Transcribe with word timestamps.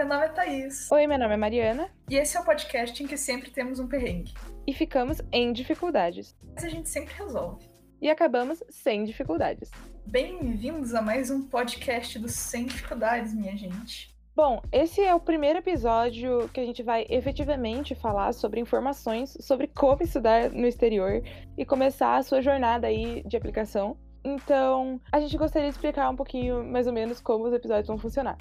meu 0.00 0.08
nome 0.08 0.24
é 0.24 0.28
Thaís. 0.30 0.90
Oi, 0.90 1.06
meu 1.06 1.18
nome 1.18 1.34
é 1.34 1.36
Mariana. 1.36 1.90
E 2.08 2.16
esse 2.16 2.34
é 2.34 2.40
o 2.40 2.44
podcast 2.44 3.02
em 3.02 3.06
que 3.06 3.18
sempre 3.18 3.50
temos 3.50 3.78
um 3.78 3.86
perrengue. 3.86 4.32
E 4.66 4.72
ficamos 4.72 5.20
em 5.30 5.52
dificuldades. 5.52 6.34
Mas 6.54 6.64
a 6.64 6.70
gente 6.70 6.88
sempre 6.88 7.12
resolve. 7.12 7.68
E 8.00 8.08
acabamos 8.08 8.62
sem 8.70 9.04
dificuldades. 9.04 9.70
Bem-vindos 10.06 10.94
a 10.94 11.02
mais 11.02 11.30
um 11.30 11.42
podcast 11.42 12.18
do 12.18 12.30
Sem 12.30 12.64
Dificuldades, 12.64 13.34
minha 13.34 13.54
gente. 13.58 14.16
Bom, 14.34 14.62
esse 14.72 15.02
é 15.02 15.14
o 15.14 15.20
primeiro 15.20 15.58
episódio 15.58 16.48
que 16.48 16.60
a 16.60 16.64
gente 16.64 16.82
vai 16.82 17.04
efetivamente 17.10 17.94
falar 17.94 18.32
sobre 18.32 18.58
informações 18.58 19.36
sobre 19.38 19.66
como 19.66 20.02
estudar 20.02 20.48
no 20.48 20.66
exterior 20.66 21.22
e 21.58 21.66
começar 21.66 22.16
a 22.16 22.22
sua 22.22 22.40
jornada 22.40 22.86
aí 22.86 23.22
de 23.26 23.36
aplicação. 23.36 23.98
Então, 24.24 24.98
a 25.12 25.20
gente 25.20 25.36
gostaria 25.36 25.68
de 25.68 25.74
explicar 25.74 26.08
um 26.08 26.16
pouquinho 26.16 26.64
mais 26.64 26.86
ou 26.86 26.92
menos 26.94 27.20
como 27.20 27.44
os 27.44 27.52
episódios 27.52 27.88
vão 27.88 27.98
funcionar. 27.98 28.38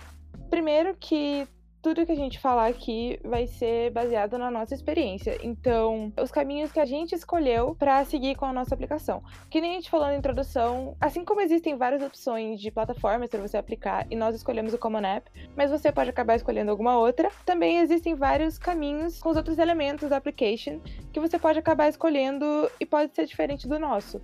Primeiro 0.50 0.96
que 1.00 1.48
tudo 1.82 2.06
que 2.06 2.12
a 2.12 2.16
gente 2.16 2.40
falar 2.40 2.68
aqui 2.68 3.20
vai 3.24 3.48
ser 3.48 3.92
baseado 3.92 4.38
na 4.38 4.52
nossa 4.52 4.74
experiência. 4.74 5.38
Então, 5.42 6.12
os 6.22 6.32
caminhos 6.32 6.72
que 6.72 6.80
a 6.80 6.86
gente 6.86 7.16
escolheu 7.16 7.76
para 7.76 8.04
seguir 8.06 8.36
com 8.36 8.46
a 8.46 8.54
nossa 8.54 8.74
aplicação. 8.74 9.24
Que 9.50 9.62
nem 9.62 9.72
a 9.72 9.76
gente 9.76 9.90
falou 9.90 10.08
na 10.08 10.16
introdução, 10.16 10.96
assim 11.00 11.24
como 11.24 11.42
existem 11.42 11.78
várias 11.78 12.02
opções 12.02 12.60
de 12.60 12.72
plataformas 12.72 13.30
para 13.30 13.42
você 13.42 13.58
aplicar 13.58 14.06
e 14.10 14.16
nós 14.16 14.36
escolhemos 14.36 14.74
o 14.74 14.78
Common 14.78 15.06
App, 15.06 15.32
mas 15.56 15.72
você 15.72 15.92
pode 15.92 16.10
acabar 16.10 16.36
escolhendo 16.36 16.72
alguma 16.72 16.98
outra, 16.98 17.32
também 17.46 17.80
existem 17.80 18.16
vários 18.16 18.58
caminhos 18.58 19.20
com 19.20 19.30
os 19.30 19.38
outros 19.38 19.58
elementos 19.58 20.10
da 20.10 20.18
application 20.18 20.80
que 21.12 21.20
você 21.20 21.40
pode 21.40 21.60
acabar 21.60 21.88
escolhendo 21.88 22.70
e 22.80 22.86
pode 22.86 23.16
ser 23.16 23.26
diferente 23.26 23.68
do 23.68 23.80
nosso. 23.80 24.22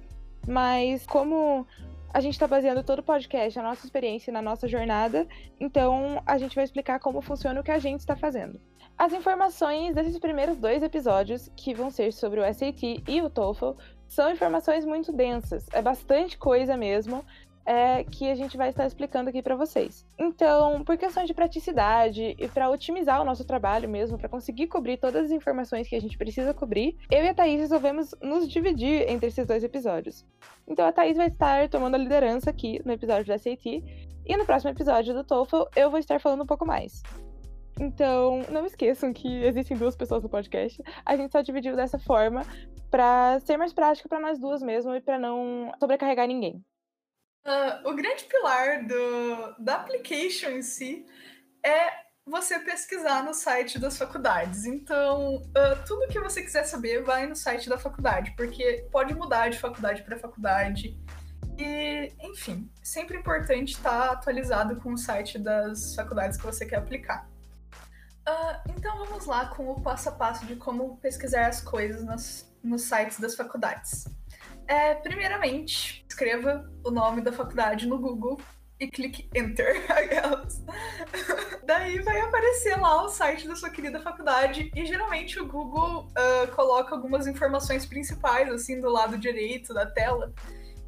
Mas 0.48 1.06
como 1.08 1.66
a 2.16 2.22
gente 2.22 2.36
está 2.36 2.48
baseando 2.48 2.82
todo 2.82 3.00
o 3.00 3.04
podcast, 3.04 3.60
a 3.60 3.62
nossa 3.62 3.86
experiência 3.86 4.32
na 4.32 4.42
nossa 4.42 4.70
jornada, 4.70 5.28
então 5.60 6.24
a 6.26 6.38
gente 6.38 6.56
vai 6.56 6.64
explicar 6.64 6.98
como 6.98 7.22
funciona 7.22 7.60
o 7.60 7.64
que 7.64 7.72
a 7.72 7.78
gente 7.78 8.00
está 8.00 8.16
fazendo. 8.16 8.58
As 8.98 9.12
informações 9.12 9.94
desses 9.94 10.18
primeiros 10.18 10.56
dois 10.56 10.82
episódios, 10.82 11.52
que 11.58 11.74
vão 11.74 11.92
ser 11.92 12.14
sobre 12.14 12.40
o 12.40 12.54
SAT 12.54 13.04
e 13.06 13.22
o 13.22 13.30
TOEFL, 13.30 13.72
são 14.08 14.32
informações 14.32 14.86
muito 14.86 15.12
densas, 15.12 15.66
é 15.74 15.82
bastante 15.82 16.38
coisa 16.38 16.78
mesmo, 16.78 17.22
é, 17.66 18.04
que 18.04 18.30
a 18.30 18.36
gente 18.36 18.56
vai 18.56 18.70
estar 18.70 18.86
explicando 18.86 19.30
aqui 19.30 19.42
para 19.42 19.56
vocês. 19.56 20.06
Então, 20.18 20.84
por 20.84 20.98
questão 20.98 21.26
de 21.26 21.34
praticidade 21.34 22.36
e 22.38 22.48
para 22.48 22.70
otimizar 22.70 23.22
o 23.22 23.26
nosso 23.26 23.44
trabalho 23.44 23.90
mesmo, 23.90 24.18
para 24.18 24.30
conseguir 24.30 24.68
cobrir 24.68 24.98
todas 24.98 25.26
as 25.26 25.32
informações 25.32 25.88
que 25.88 25.96
a 25.96 26.02
gente 26.02 26.18
precisa 26.18 26.54
cobrir, 26.54 26.96
eu 27.10 27.24
e 27.24 27.28
a 27.28 27.34
Thaís 27.34 27.60
resolvemos 27.60 28.14
nos 28.22 28.48
dividir 28.48 29.10
entre 29.10 29.28
esses 29.28 29.46
dois 29.46 29.64
episódios. 29.64 30.26
Então, 30.68 30.88
a 30.88 30.92
Thaís 30.92 31.18
vai 31.18 31.28
estar 31.28 31.68
tomando 31.70 31.96
a 31.96 31.98
liderança 32.00 32.50
aqui 32.50 32.82
no 32.86 32.92
episódio 32.92 33.26
da 33.26 33.38
SAT, 33.38 33.84
e 34.28 34.38
no 34.38 34.46
próximo 34.46 34.72
episódio 34.72 35.14
do 35.14 35.24
TOEFL 35.24 35.64
eu 35.76 35.90
vou 35.90 36.00
estar 36.00 36.20
falando 36.20 36.44
um 36.44 36.48
pouco 36.48 36.66
mais. 36.66 37.04
Então, 37.80 38.42
não 38.50 38.66
esqueçam 38.66 39.12
que 39.12 39.44
existem 39.44 39.76
duas 39.76 39.96
pessoas 39.96 40.24
no 40.24 40.30
podcast. 40.30 40.82
A 41.06 41.16
gente 41.16 41.32
só 41.32 41.42
dividiu 41.42 41.76
dessa 41.76 42.00
forma 42.00 42.42
para 42.90 43.40
ser 43.42 43.58
mais 43.58 43.74
prático 43.74 44.08
para 44.08 44.20
nós 44.20 44.40
duas 44.40 44.64
mesmo 44.64 44.96
e 44.96 45.02
para 45.02 45.20
não 45.20 45.72
sobrecarregar 45.80 46.28
ninguém. 46.28 46.64
Uh, 47.46 47.90
o 47.90 47.96
grande 47.96 48.24
pilar 48.24 48.88
do, 48.88 49.64
da 49.64 49.76
application 49.76 50.50
em 50.50 50.64
si 50.64 51.06
é 51.64 52.06
você 52.26 52.58
pesquisar 52.60 53.24
no 53.24 53.36
site 53.36 53.78
das 53.78 53.98
faculdades. 53.98 54.66
Então, 54.66 55.36
uh, 55.36 55.86
tudo 55.86 56.08
que 56.08 56.20
você 56.20 56.42
quiser 56.42 56.64
saber, 56.64 57.04
vai 57.04 57.28
no 57.28 57.36
site 57.36 57.70
da 57.70 57.78
faculdade, 57.78 58.34
porque 58.36 58.88
pode 58.92 59.14
mudar 59.14 59.50
de 59.50 59.60
faculdade 59.60 60.02
para 60.02 60.18
faculdade. 60.18 61.00
E, 61.58 62.12
enfim, 62.20 62.70
sempre 62.84 63.18
importante 63.18 63.74
estar 63.74 64.12
atualizado 64.12 64.78
com 64.78 64.94
o 64.94 64.98
site 64.98 65.38
das 65.38 65.94
faculdades 65.94 66.38
que 66.38 66.46
você 66.46 66.66
quer 66.66 66.78
aplicar. 66.78 67.30
Uh, 68.28 68.72
então 68.76 68.98
vamos 69.06 69.28
lá 69.28 69.46
com 69.50 69.70
o 69.70 69.82
passo 69.82 70.10
a 70.10 70.12
passo 70.12 70.48
de 70.48 70.56
como 70.56 70.98
pesquisar 70.98 71.46
as 71.46 71.62
coisas 71.62 72.04
nos, 72.04 72.52
nos 72.64 72.82
sites 72.82 73.20
das 73.20 73.36
faculdades. 73.36 74.06
É, 74.68 74.96
primeiramente, 74.96 76.06
escreva 76.10 76.70
o 76.84 76.90
nome 76.90 77.22
da 77.22 77.32
faculdade 77.32 77.88
no 77.88 78.00
Google 78.00 78.40
e 78.80 78.88
clique 78.88 79.30
Enter. 79.34 79.84
Daí 81.66 82.00
vai 82.00 82.20
aparecer 82.20 82.80
lá 82.80 83.04
o 83.04 83.10
site 83.10 83.48
da 83.48 83.56
sua 83.56 83.70
querida 83.70 84.00
faculdade 84.00 84.72
e 84.76 84.86
geralmente 84.86 85.40
o 85.40 85.48
Google 85.48 86.08
uh, 86.08 86.48
coloca 86.56 86.94
algumas 86.94 87.28
informações 87.28 87.86
principais 87.86 88.50
assim 88.52 88.82
do 88.82 88.90
lado 88.90 89.18
direito 89.18 89.74
da 89.74 89.86
tela. 89.86 90.34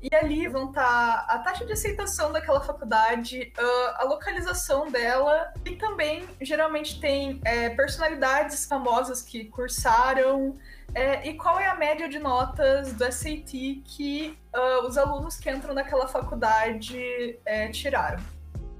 E 0.02 0.14
ali 0.16 0.48
vão 0.48 0.70
estar 0.70 1.26
tá 1.26 1.34
a 1.34 1.40
taxa 1.40 1.66
de 1.66 1.74
aceitação 1.74 2.32
daquela 2.32 2.62
faculdade, 2.62 3.52
uh, 3.58 3.96
a 3.96 4.04
localização 4.04 4.92
dela 4.92 5.52
e 5.66 5.76
também 5.76 6.28
geralmente 6.40 7.00
tem 7.00 7.42
é, 7.44 7.70
personalidades 7.72 8.66
famosas 8.66 9.24
que 9.24 9.46
cursaram, 9.46 10.58
é, 10.94 11.28
e 11.28 11.34
qual 11.36 11.60
é 11.60 11.68
a 11.68 11.76
média 11.76 12.08
de 12.10 12.20
notas 12.20 12.94
do 12.94 13.12
SAT 13.12 13.84
que 13.86 14.38
uh, 14.56 14.88
os 14.88 14.98
alunos 14.98 15.38
que 15.38 15.50
entram 15.50 15.74
naquela 15.74 16.08
faculdade 16.08 17.38
é, 17.46 17.68
tiraram? 17.70 18.24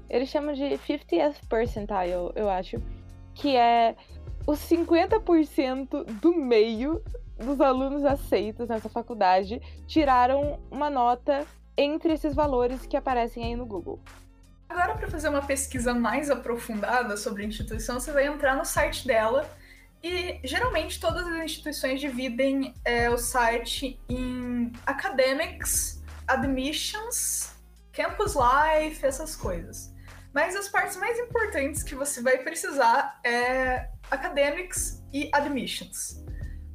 Eles 0.08 0.28
chamam 0.28 0.54
de 0.54 0.64
50th 0.64 1.36
percentile, 1.48 2.32
eu 2.34 2.48
acho, 2.48 2.76
que 3.34 3.56
é 3.56 3.94
os 4.46 4.58
50% 4.60 6.04
do 6.20 6.34
meio 6.34 7.02
dos 7.36 7.60
alunos 7.60 8.04
aceitos 8.04 8.68
nessa 8.68 8.88
faculdade 8.88 9.60
tiraram 9.86 10.58
uma 10.70 10.90
nota 10.90 11.46
entre 11.76 12.12
esses 12.14 12.34
valores 12.34 12.84
que 12.84 12.96
aparecem 12.96 13.44
aí 13.44 13.54
no 13.54 13.64
Google. 13.64 14.00
Agora, 14.68 14.96
para 14.96 15.08
fazer 15.08 15.28
uma 15.28 15.42
pesquisa 15.42 15.94
mais 15.94 16.30
aprofundada 16.30 17.16
sobre 17.16 17.44
a 17.44 17.46
instituição, 17.46 18.00
você 18.00 18.12
vai 18.12 18.26
entrar 18.26 18.56
no 18.56 18.64
site 18.64 19.06
dela 19.06 19.48
e 20.02 20.40
geralmente 20.44 21.00
todas 21.00 21.26
as 21.26 21.44
instituições 21.44 22.00
dividem 22.00 22.74
é, 22.84 23.10
o 23.10 23.18
site 23.18 23.98
em 24.08 24.72
academics, 24.86 26.02
admissions, 26.26 27.52
campus 27.92 28.34
life, 28.34 29.04
essas 29.04 29.34
coisas. 29.34 29.92
Mas 30.32 30.54
as 30.54 30.68
partes 30.68 30.96
mais 30.96 31.18
importantes 31.18 31.82
que 31.82 31.94
você 31.94 32.22
vai 32.22 32.38
precisar 32.38 33.20
é 33.24 33.90
academics 34.10 35.02
e 35.12 35.28
admissions. 35.32 36.24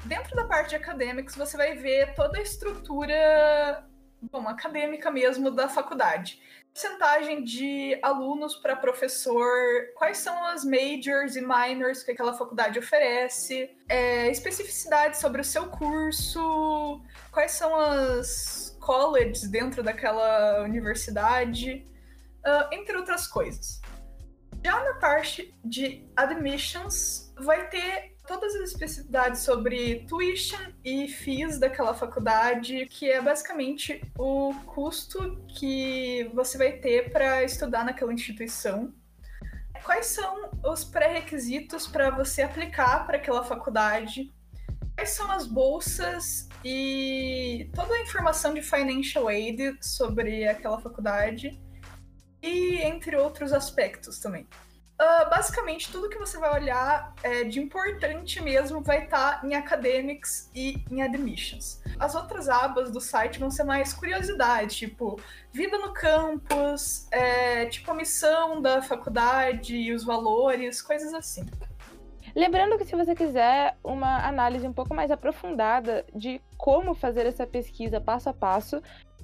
Dentro 0.05 0.35
da 0.35 0.45
parte 0.45 0.71
de 0.71 0.75
academics, 0.75 1.35
você 1.35 1.55
vai 1.55 1.77
ver 1.77 2.13
toda 2.13 2.37
a 2.37 2.41
estrutura 2.41 3.87
bom, 4.21 4.47
acadêmica 4.47 5.09
mesmo 5.09 5.49
da 5.49 5.69
faculdade 5.69 6.41
porcentagem 6.73 7.43
de 7.43 7.99
alunos 8.01 8.55
para 8.55 8.75
professor, 8.75 9.53
quais 9.95 10.17
são 10.17 10.43
as 10.45 10.65
majors 10.65 11.35
e 11.35 11.41
minors 11.41 12.01
que 12.03 12.11
aquela 12.11 12.33
faculdade 12.33 12.79
oferece, 12.79 13.69
é, 13.87 14.29
especificidades 14.31 15.19
sobre 15.19 15.39
o 15.41 15.43
seu 15.43 15.67
curso, 15.67 16.99
quais 17.31 17.51
são 17.51 17.79
as 17.79 18.75
colleges 18.81 19.47
dentro 19.49 19.83
daquela 19.83 20.63
universidade, 20.63 21.87
uh, 22.45 22.73
entre 22.73 22.97
outras 22.97 23.27
coisas. 23.27 23.79
Já 24.63 24.83
na 24.83 24.95
parte 24.95 25.53
de 25.63 26.09
admissions, 26.15 27.33
vai 27.37 27.69
ter 27.69 28.12
todas 28.27 28.55
as 28.55 28.71
especificidades 28.71 29.41
sobre 29.41 30.05
tuition 30.07 30.71
e 30.83 31.07
fees 31.07 31.59
daquela 31.59 31.93
faculdade, 31.93 32.85
que 32.87 33.09
é 33.09 33.21
basicamente 33.21 34.01
o 34.17 34.53
custo 34.65 35.43
que 35.47 36.29
você 36.33 36.57
vai 36.57 36.73
ter 36.73 37.11
para 37.11 37.43
estudar 37.43 37.83
naquela 37.83 38.13
instituição. 38.13 38.93
Quais 39.83 40.05
são 40.05 40.51
os 40.63 40.85
pré-requisitos 40.85 41.87
para 41.87 42.09
você 42.09 42.41
aplicar 42.41 43.05
para 43.05 43.17
aquela 43.17 43.43
faculdade? 43.43 44.31
Quais 44.95 45.09
são 45.09 45.29
as 45.29 45.45
bolsas 45.45 46.47
e 46.63 47.69
toda 47.75 47.93
a 47.93 48.01
informação 48.01 48.53
de 48.53 48.61
financial 48.61 49.27
aid 49.27 49.77
sobre 49.81 50.47
aquela 50.47 50.79
faculdade? 50.79 51.59
E 52.41 52.75
entre 52.77 53.17
outros 53.17 53.51
aspectos 53.51 54.19
também. 54.19 54.47
Uh, 55.03 55.29
basicamente, 55.29 55.91
tudo 55.91 56.07
que 56.07 56.17
você 56.17 56.37
vai 56.37 56.53
olhar 56.53 57.13
é, 57.23 57.43
de 57.43 57.59
importante 57.59 58.41
mesmo 58.41 58.79
vai 58.79 59.03
estar 59.03 59.41
tá 59.41 59.45
em 59.45 59.53
Academics 59.53 60.49
e 60.55 60.81
em 60.89 61.01
Admissions. 61.01 61.81
As 61.99 62.15
outras 62.15 62.47
abas 62.47 62.89
do 62.89 63.01
site 63.01 63.37
vão 63.37 63.51
ser 63.51 63.65
mais 63.65 63.91
curiosidade, 63.91 64.77
tipo 64.77 65.19
vida 65.51 65.77
no 65.77 65.93
campus, 65.93 67.05
é, 67.11 67.65
tipo 67.65 67.91
a 67.91 67.93
missão 67.93 68.61
da 68.61 68.81
faculdade 68.81 69.75
e 69.75 69.91
os 69.91 70.05
valores, 70.05 70.81
coisas 70.81 71.13
assim. 71.13 71.45
Lembrando 72.33 72.77
que 72.77 72.85
se 72.85 72.95
você 72.95 73.13
quiser 73.13 73.77
uma 73.83 74.25
análise 74.25 74.65
um 74.65 74.73
pouco 74.73 74.95
mais 74.95 75.11
aprofundada 75.11 76.05
de 76.15 76.39
como 76.55 76.95
fazer 76.95 77.25
essa 77.25 77.45
pesquisa 77.45 77.99
passo 77.99 78.29
a 78.29 78.33
passo, 78.33 78.81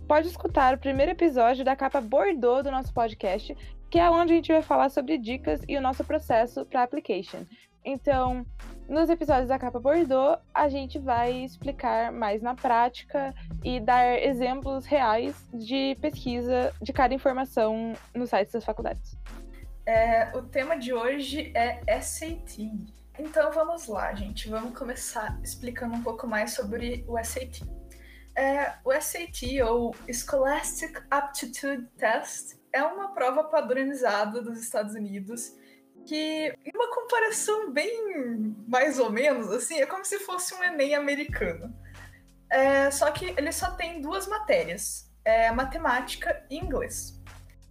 pode 0.09 0.27
escutar 0.27 0.73
o 0.73 0.77
primeiro 0.77 1.13
episódio 1.13 1.63
da 1.63 1.73
capa 1.73 2.01
Bordeaux 2.01 2.63
do 2.63 2.71
nosso 2.71 2.93
podcast, 2.93 3.55
que 3.89 3.99
é 3.99 4.09
onde 4.09 4.33
a 4.33 4.35
gente 4.35 4.51
vai 4.51 4.61
falar 4.61 4.89
sobre 4.89 5.17
dicas 5.17 5.61
e 5.67 5.75
o 5.77 5.81
nosso 5.81 6.03
processo 6.03 6.65
para 6.65 6.83
application. 6.83 7.45
Então, 7.83 8.45
nos 8.87 9.09
episódios 9.09 9.47
da 9.47 9.57
capa 9.57 9.79
Bordeaux, 9.79 10.41
a 10.53 10.67
gente 10.69 10.99
vai 10.99 11.43
explicar 11.43 12.11
mais 12.11 12.41
na 12.41 12.53
prática 12.53 13.33
e 13.63 13.79
dar 13.79 14.21
exemplos 14.21 14.85
reais 14.85 15.47
de 15.53 15.95
pesquisa 16.01 16.73
de 16.81 16.91
cada 16.91 17.13
informação 17.13 17.93
nos 18.13 18.29
sites 18.29 18.53
das 18.53 18.65
faculdades. 18.65 19.17
É, 19.85 20.31
o 20.35 20.43
tema 20.43 20.77
de 20.77 20.93
hoje 20.93 21.51
é 21.55 21.99
SAT. 21.99 22.59
Então 23.17 23.51
vamos 23.51 23.87
lá, 23.87 24.13
gente. 24.13 24.49
Vamos 24.49 24.77
começar 24.77 25.39
explicando 25.43 25.95
um 25.95 26.03
pouco 26.03 26.27
mais 26.27 26.53
sobre 26.53 27.03
o 27.07 27.17
SAT. 27.23 27.63
É, 28.39 28.77
o 28.85 28.93
SAT, 28.93 29.61
ou 29.67 29.93
Scholastic 30.13 30.97
Aptitude 31.11 31.85
Test, 31.97 32.57
é 32.71 32.81
uma 32.81 33.13
prova 33.13 33.43
padronizada 33.43 34.41
dos 34.41 34.61
Estados 34.61 34.95
Unidos 34.95 35.51
que, 36.05 36.55
em 36.65 36.71
uma 36.73 36.89
comparação 36.89 37.69
bem 37.69 38.55
mais 38.65 38.97
ou 38.97 39.09
menos, 39.09 39.51
assim, 39.51 39.81
é 39.81 39.85
como 39.85 40.05
se 40.05 40.19
fosse 40.19 40.53
um 40.53 40.63
Enem 40.63 40.95
americano. 40.95 41.75
É, 42.49 42.89
só 42.89 43.11
que 43.11 43.25
ele 43.37 43.51
só 43.51 43.71
tem 43.71 43.99
duas 43.99 44.25
matérias, 44.25 45.11
é, 45.25 45.51
matemática 45.51 46.41
e 46.49 46.55
inglês. 46.55 47.18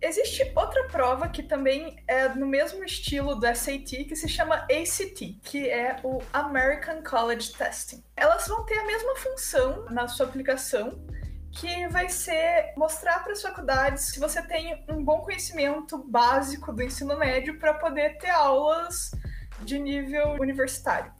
Existe 0.01 0.53
outra 0.55 0.87
prova 0.87 1.29
que 1.29 1.43
também 1.43 2.03
é 2.07 2.29
no 2.29 2.47
mesmo 2.47 2.85
estilo 2.85 3.35
do 3.35 3.47
SAT, 3.47 4.05
que 4.05 4.15
se 4.15 4.29
chama 4.29 4.67
ACT, 4.71 5.41
que 5.43 5.69
é 5.69 5.97
o 6.05 6.21
American 6.33 7.03
College 7.03 7.53
Testing. 7.53 8.05
Elas 8.17 8.47
vão 8.47 8.65
ter 8.65 8.79
a 8.79 8.87
mesma 8.87 9.17
função 9.17 9.87
na 9.87 10.07
sua 10.07 10.27
aplicação, 10.27 11.05
que 11.51 11.89
vai 11.89 12.09
ser 12.09 12.73
mostrar 12.77 13.25
para 13.25 13.33
as 13.33 13.43
faculdades 13.43 14.05
se 14.05 14.21
você 14.21 14.41
tem 14.41 14.85
um 14.89 15.03
bom 15.03 15.19
conhecimento 15.21 15.99
básico 15.99 16.73
do 16.73 16.83
ensino 16.83 17.19
médio 17.19 17.59
para 17.59 17.75
poder 17.75 18.19
ter 18.19 18.31
aulas 18.31 19.11
de 19.63 19.81
nível 19.81 20.37
universitário. 20.41 21.13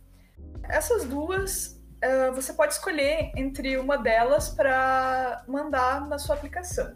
Essas 0.69 1.05
duas 1.05 1.77
Uh, 1.99 2.33
você 2.33 2.53
pode 2.53 2.75
escolher 2.75 3.33
entre 3.37 3.77
uma 3.77 3.99
delas 3.99 4.49
para 4.49 5.43
mandar 5.49 6.07
na 6.07 6.17
sua 6.17 6.37
aplicação. 6.37 6.95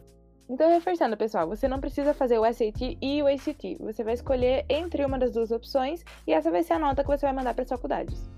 Então, 0.52 0.68
reforçando, 0.68 1.16
pessoal, 1.16 1.48
você 1.48 1.66
não 1.66 1.80
precisa 1.80 2.12
fazer 2.12 2.38
o 2.38 2.44
SAT 2.44 2.98
e 3.00 3.22
o 3.22 3.26
ACT. 3.26 3.78
Você 3.80 4.04
vai 4.04 4.12
escolher 4.12 4.66
entre 4.68 5.02
uma 5.02 5.18
das 5.18 5.32
duas 5.32 5.50
opções 5.50 6.04
e 6.26 6.34
essa 6.34 6.50
vai 6.50 6.62
ser 6.62 6.74
a 6.74 6.78
nota 6.78 7.02
que 7.02 7.08
você 7.08 7.24
vai 7.24 7.34
mandar 7.34 7.54
para 7.54 7.62
as 7.62 7.70
faculdades. 7.70 8.30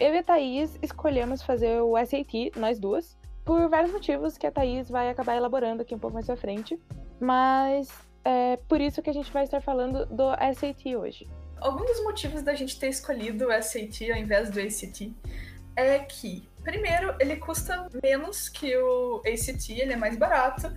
Eu 0.00 0.14
e 0.14 0.16
a 0.16 0.22
Thaís 0.22 0.78
escolhemos 0.80 1.42
fazer 1.42 1.82
o 1.82 1.94
SAT, 1.98 2.52
nós 2.56 2.78
duas, 2.78 3.18
por 3.44 3.68
vários 3.68 3.92
motivos 3.92 4.38
que 4.38 4.46
a 4.46 4.50
Thaís 4.50 4.88
vai 4.88 5.10
acabar 5.10 5.36
elaborando 5.36 5.82
aqui 5.82 5.94
um 5.94 5.98
pouco 5.98 6.14
mais 6.14 6.24
pra 6.24 6.38
frente. 6.38 6.80
Mas 7.20 7.90
é 8.24 8.56
por 8.66 8.80
isso 8.80 9.02
que 9.02 9.10
a 9.10 9.12
gente 9.12 9.30
vai 9.30 9.44
estar 9.44 9.60
falando 9.60 10.06
do 10.06 10.30
SAT 10.54 10.96
hoje. 10.96 11.28
Alguns 11.60 11.86
dos 11.86 12.02
motivos 12.02 12.40
da 12.40 12.54
gente 12.54 12.80
ter 12.80 12.88
escolhido 12.88 13.48
o 13.48 13.62
SAT 13.62 14.10
ao 14.10 14.16
invés 14.16 14.50
do 14.50 14.58
ACT 14.58 15.14
é 15.76 15.98
que, 15.98 16.48
primeiro, 16.64 17.14
ele 17.20 17.36
custa 17.36 17.90
menos 18.02 18.48
que 18.48 18.74
o 18.74 19.20
ACT, 19.26 19.74
ele 19.78 19.92
é 19.92 19.96
mais 19.96 20.16
barato. 20.16 20.72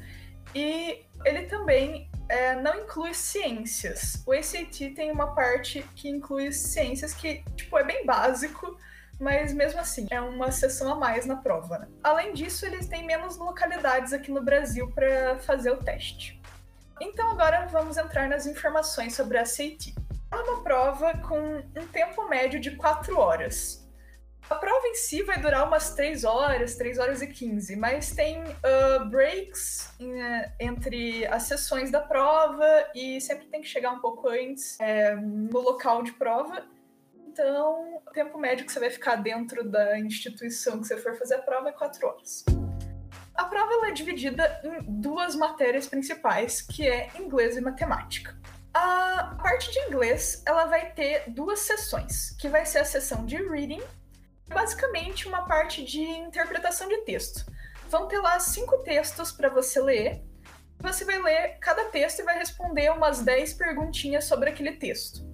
E 0.54 1.06
ele 1.26 1.44
também 1.44 2.10
é, 2.30 2.56
não 2.56 2.76
inclui 2.84 3.14
ciências. 3.14 4.24
O 4.26 4.32
ACT 4.32 4.92
tem 4.96 5.12
uma 5.12 5.36
parte 5.36 5.86
que 5.96 6.10
inclui 6.10 6.52
ciências 6.52 7.14
que, 7.14 7.44
tipo, 7.56 7.78
é 7.78 7.84
bem 7.84 8.06
básico, 8.06 8.78
mas 9.20 9.54
mesmo 9.54 9.80
assim, 9.80 10.08
é 10.10 10.20
uma 10.20 10.52
sessão 10.52 10.92
a 10.92 10.96
mais 10.96 11.26
na 11.26 11.36
prova. 11.36 11.80
Né? 11.80 11.88
Além 12.04 12.34
disso, 12.34 12.66
eles 12.66 12.88
têm 12.88 13.06
menos 13.06 13.38
localidades 13.38 14.14
aqui 14.14 14.32
no 14.32 14.44
Brasil 14.44 14.90
para 14.92 15.38
fazer 15.40 15.72
o 15.72 15.78
teste. 15.78 16.42
Então 17.00 17.32
agora 17.32 17.68
vamos 17.68 17.98
entrar 17.98 18.30
nas 18.30 18.46
informações 18.46 19.16
sobre 19.16 19.38
a 19.38 19.42
ACT. 19.42 19.94
É 20.32 20.36
uma 20.36 20.64
prova 20.64 21.18
com 21.18 21.58
um 21.58 21.88
tempo 21.92 22.30
médio 22.30 22.60
de 22.60 22.72
4 22.72 23.20
horas. 23.20 23.81
A 24.52 24.56
prova 24.56 24.86
em 24.86 24.96
si 24.96 25.24
vai 25.24 25.40
durar 25.40 25.66
umas 25.66 25.96
3 25.96 26.26
horas, 26.26 26.76
3 26.76 27.00
horas 27.00 27.22
e 27.22 27.28
15, 27.28 27.74
mas 27.78 28.12
tem 28.12 28.44
uh, 28.44 29.10
breaks 29.10 29.90
uh, 29.98 30.52
entre 30.60 31.26
as 31.28 31.44
sessões 31.44 31.90
da 31.90 32.02
prova 32.02 32.66
e 32.94 33.22
sempre 33.22 33.48
tem 33.48 33.62
que 33.62 33.68
chegar 33.70 33.92
um 33.92 34.02
pouco 34.02 34.28
antes 34.28 34.78
é, 34.82 35.16
no 35.16 35.58
local 35.58 36.04
de 36.04 36.12
prova. 36.12 36.66
Então, 37.16 38.02
o 38.06 38.12
tempo 38.12 38.38
médio 38.38 38.66
que 38.66 38.74
você 38.74 38.82
vai 38.82 38.90
ficar 38.90 39.16
dentro 39.16 39.64
da 39.64 39.98
instituição 39.98 40.82
que 40.82 40.88
você 40.88 40.98
for 40.98 41.16
fazer 41.16 41.36
a 41.36 41.42
prova 41.42 41.70
é 41.70 41.72
4 41.72 42.06
horas. 42.06 42.44
A 43.34 43.46
prova 43.46 43.88
é 43.88 43.92
dividida 43.92 44.60
em 44.66 44.84
duas 45.00 45.34
matérias 45.34 45.88
principais, 45.88 46.62
que 46.62 46.86
é 46.86 47.10
inglês 47.18 47.56
e 47.56 47.62
matemática. 47.62 48.38
A 48.74 49.38
parte 49.42 49.72
de 49.72 49.80
inglês, 49.88 50.44
ela 50.46 50.66
vai 50.66 50.92
ter 50.92 51.24
duas 51.30 51.60
sessões, 51.60 52.32
que 52.32 52.50
vai 52.50 52.66
ser 52.66 52.80
a 52.80 52.86
sessão 52.86 53.26
de 53.26 53.38
reading 53.38 53.82
basicamente 54.52 55.28
uma 55.28 55.46
parte 55.46 55.84
de 55.84 56.02
interpretação 56.02 56.88
de 56.88 56.98
texto. 57.00 57.46
Vão 57.90 58.08
ter 58.08 58.20
lá 58.20 58.40
cinco 58.40 58.78
textos 58.80 59.32
para 59.32 59.50
você 59.50 59.82
ler. 59.82 60.24
Você 60.80 61.06
vai 61.06 61.22
ler 61.22 61.58
cada 61.60 61.86
texto 61.86 62.20
e 62.20 62.24
vai 62.24 62.38
responder 62.38 62.92
umas 62.92 63.22
10 63.22 63.54
perguntinhas 63.54 64.26
sobre 64.26 64.50
aquele 64.50 64.74
texto. 64.74 65.30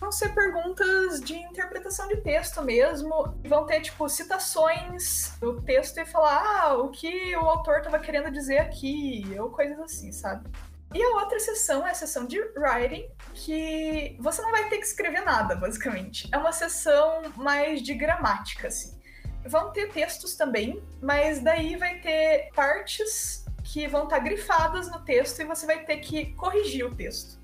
Vão 0.00 0.10
ser 0.10 0.34
perguntas 0.34 1.20
de 1.20 1.34
interpretação 1.34 2.08
de 2.08 2.16
texto 2.16 2.60
mesmo. 2.60 3.38
Vão 3.46 3.64
ter, 3.66 3.80
tipo, 3.82 4.08
citações 4.08 5.32
do 5.38 5.62
texto 5.62 5.98
e 5.98 6.04
falar 6.04 6.42
ah, 6.44 6.74
o 6.74 6.90
que 6.90 7.36
o 7.36 7.48
autor 7.48 7.78
estava 7.78 8.00
querendo 8.00 8.30
dizer 8.30 8.58
aqui, 8.58 9.24
ou 9.38 9.50
coisas 9.50 9.78
assim, 9.78 10.10
sabe? 10.10 10.50
E 10.94 11.02
a 11.02 11.08
outra 11.16 11.40
sessão 11.40 11.86
é 11.86 11.90
a 11.90 11.94
sessão 11.94 12.26
de 12.26 12.38
writing, 12.56 13.08
que 13.34 14.16
você 14.20 14.42
não 14.42 14.50
vai 14.50 14.68
ter 14.68 14.78
que 14.78 14.84
escrever 14.84 15.24
nada, 15.24 15.56
basicamente. 15.56 16.28
É 16.30 16.36
uma 16.36 16.52
sessão 16.52 17.22
mais 17.36 17.80
de 17.80 17.94
gramática, 17.94 18.68
assim. 18.68 19.00
Vão 19.46 19.70
ter 19.72 19.90
textos 19.90 20.36
também, 20.36 20.82
mas 21.00 21.40
daí 21.40 21.76
vai 21.76 21.98
ter 21.98 22.50
partes 22.54 23.44
que 23.64 23.86
vão 23.86 24.04
estar 24.04 24.18
grifadas 24.18 24.90
no 24.90 25.00
texto 25.00 25.40
e 25.40 25.44
você 25.44 25.64
vai 25.64 25.84
ter 25.84 25.98
que 25.98 26.34
corrigir 26.34 26.84
o 26.84 26.94
texto. 26.94 27.40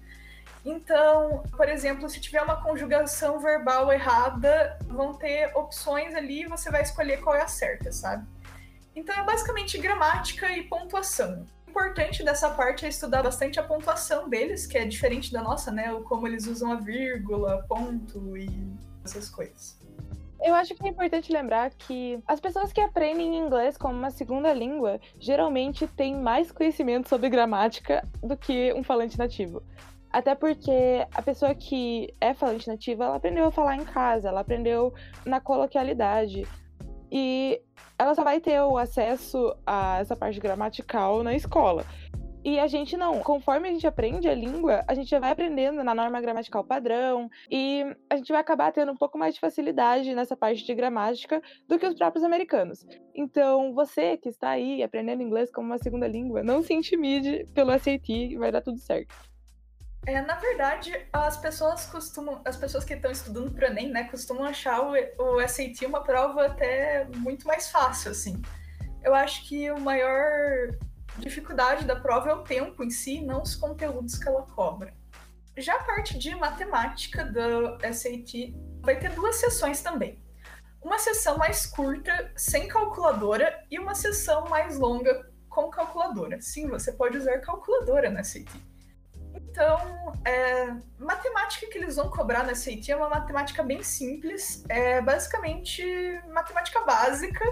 Então, 0.65 1.43
por 1.57 1.69
exemplo, 1.69 2.09
se 2.11 2.21
tiver 2.21 2.43
uma 2.43 2.63
conjugação 2.63 3.39
verbal 3.39 3.91
errada, 3.91 4.79
vão 4.87 5.15
ter 5.15 5.57
opções 5.57 6.15
ali 6.15 6.43
e 6.43 6.47
você 6.47 6.71
vai 6.71 6.83
escolher 6.83 7.23
qual 7.23 7.35
é 7.35 7.43
a 7.43 7.49
certa, 7.49 7.91
sabe? 7.91 8.27
Então 8.95 9.15
é 9.15 9.23
basicamente 9.23 9.79
gramática 9.79 10.51
e 10.53 10.65
pontuação 10.65 11.47
importante 11.69 12.25
dessa 12.25 12.51
parte 12.51 12.87
é 12.87 12.89
estudar 12.89 13.23
bastante 13.23 13.61
a 13.61 13.63
pontuação 13.63 14.29
deles, 14.29 14.67
que 14.67 14.79
é 14.79 14.85
diferente 14.85 15.33
da 15.33 15.43
nossa, 15.43 15.71
né? 15.71 15.93
O 15.93 16.03
como 16.03 16.27
eles 16.27 16.47
usam 16.47 16.73
a 16.73 16.77
vírgula, 16.77 17.65
ponto 17.69 18.37
e 18.37 18.49
essas 19.05 19.29
coisas. 19.29 19.79
Eu 20.41 20.55
acho 20.55 20.75
que 20.75 20.87
é 20.87 20.91
importante 20.91 21.33
lembrar 21.33 21.71
que 21.71 22.21
as 22.27 22.41
pessoas 22.41 22.73
que 22.73 22.81
aprendem 22.81 23.37
inglês 23.37 23.77
como 23.77 23.95
uma 23.95 24.11
segunda 24.11 24.53
língua 24.53 25.01
geralmente 25.19 25.87
têm 25.87 26.17
mais 26.17 26.53
conhecimento 26.53 27.09
sobre 27.09 27.29
gramática 27.29 28.07
do 28.23 28.37
que 28.37 28.73
um 28.73 28.85
falante 28.85 29.19
nativo. 29.19 29.63
Até 30.11 30.35
porque 30.35 31.07
a 31.13 31.21
pessoa 31.21 31.55
que 31.55 32.15
é 32.21 32.33
falante 32.33 32.69
nativa, 32.69 33.05
ela 33.05 33.17
aprendeu 33.17 33.47
a 33.47 33.53
falar 33.53 33.77
em 33.77 33.85
casa, 33.85 34.29
ela 34.29 34.41
aprendeu 34.41 34.95
na 35.27 35.41
coloquialidade. 35.41 36.47
E 37.11 37.61
ela 37.99 38.15
só 38.15 38.23
vai 38.23 38.41
ter 38.41 38.61
o 38.63 38.79
acesso 38.79 39.55
a 39.67 39.99
essa 39.99 40.15
parte 40.15 40.39
gramatical 40.39 41.23
na 41.23 41.35
escola. 41.35 41.85
E 42.45 42.59
a 42.59 42.67
gente 42.67 42.97
não. 42.97 43.21
Conforme 43.21 43.69
a 43.69 43.73
gente 43.73 43.87
aprende 43.87 44.29
a 44.29 44.35
língua, 44.35 44.85
a 44.87 44.95
gente 44.95 45.11
já 45.11 45.19
vai 45.19 45.33
aprendendo 45.33 45.83
na 45.83 45.95
norma 45.95 46.21
gramatical 46.21 46.65
padrão 46.65 47.29
e 47.51 47.85
a 48.09 48.17
gente 48.17 48.31
vai 48.31 48.41
acabar 48.41 48.73
tendo 48.73 48.93
um 48.93 48.97
pouco 48.97 49.19
mais 49.19 49.35
de 49.35 49.41
facilidade 49.41 50.15
nessa 50.15 50.37
parte 50.37 50.65
de 50.65 50.75
gramática 50.75 51.43
do 51.67 51.79
que 51.79 51.87
os 51.87 51.95
próprios 51.95 52.25
americanos. 52.25 52.87
Então, 53.15 53.75
você 53.75 54.17
que 54.17 54.29
está 54.29 54.51
aí 54.51 54.83
aprendendo 54.83 55.23
inglês 55.23 55.51
como 55.51 55.67
uma 55.67 55.79
segunda 55.79 56.07
língua, 56.07 56.43
não 56.43 56.63
se 56.63 56.73
intimide 56.73 57.47
pelo 57.53 57.73
SAT, 57.73 58.37
vai 58.39 58.53
dar 58.53 58.63
tudo 58.63 58.79
certo. 58.79 59.15
É, 60.09 60.23
na 60.23 60.37
verdade, 60.37 61.07
as 61.13 61.37
pessoas 61.37 61.85
costumam, 61.85 62.41
as 62.43 62.57
pessoas 62.57 62.83
que 62.83 62.95
estão 62.95 63.11
estudando 63.11 63.53
para 63.53 63.67
Enem, 63.67 63.91
né, 63.91 64.05
costumam 64.05 64.47
achar 64.47 64.81
o, 64.81 64.95
o 65.19 65.47
SAT 65.47 65.83
uma 65.85 66.03
prova 66.03 66.47
até 66.47 67.05
muito 67.15 67.47
mais 67.47 67.71
fácil, 67.71 68.13
assim. 68.13 68.41
Eu 69.05 69.15
acho 69.15 69.47
que 69.47 69.71
o 69.71 69.79
maior 69.79 70.75
dificuldade 71.19 71.85
da 71.85 71.95
prova 71.95 72.31
é 72.31 72.33
o 72.33 72.43
tempo 72.43 72.83
em 72.83 72.89
si, 72.89 73.21
não 73.21 73.43
os 73.43 73.55
conteúdos 73.55 74.17
que 74.17 74.27
ela 74.27 74.47
cobra. 74.47 74.95
Já 75.59 75.75
a 75.75 75.85
parte 75.85 76.19
de 76.19 76.35
matemática 76.35 77.27
do 77.27 77.79
SAT 77.93 78.55
vai 78.81 78.99
ter 78.99 79.11
duas 79.11 79.37
sessões 79.37 79.83
também. 79.83 80.19
Uma 80.81 80.99
sessão 80.99 81.37
mais 81.37 81.67
curta, 81.67 82.33
sem 82.35 82.67
calculadora, 82.67 83.63
e 83.71 83.79
uma 83.79 83.95
sessão 83.95 84.49
mais 84.49 84.79
longa 84.79 85.31
com 85.51 85.69
calculadora. 85.69 86.41
Sim, 86.41 86.67
você 86.67 86.93
pode 86.93 87.19
usar 87.19 87.41
calculadora 87.41 88.09
na 88.09 88.25
SAT. 88.25 88.49
Então, 89.35 90.13
é, 90.25 90.75
matemática 90.99 91.67
que 91.67 91.79
eles 91.79 91.97
vão 91.97 92.11
cobrar 92.11 92.45
na 92.45 92.55
SAT 92.55 92.91
é 92.91 92.97
uma 92.97 93.09
matemática 93.09 93.63
bem 93.63 93.83
simples, 93.83 94.65
é 94.69 95.01
basicamente 95.01 95.83
matemática 96.33 96.81
básica. 96.85 97.45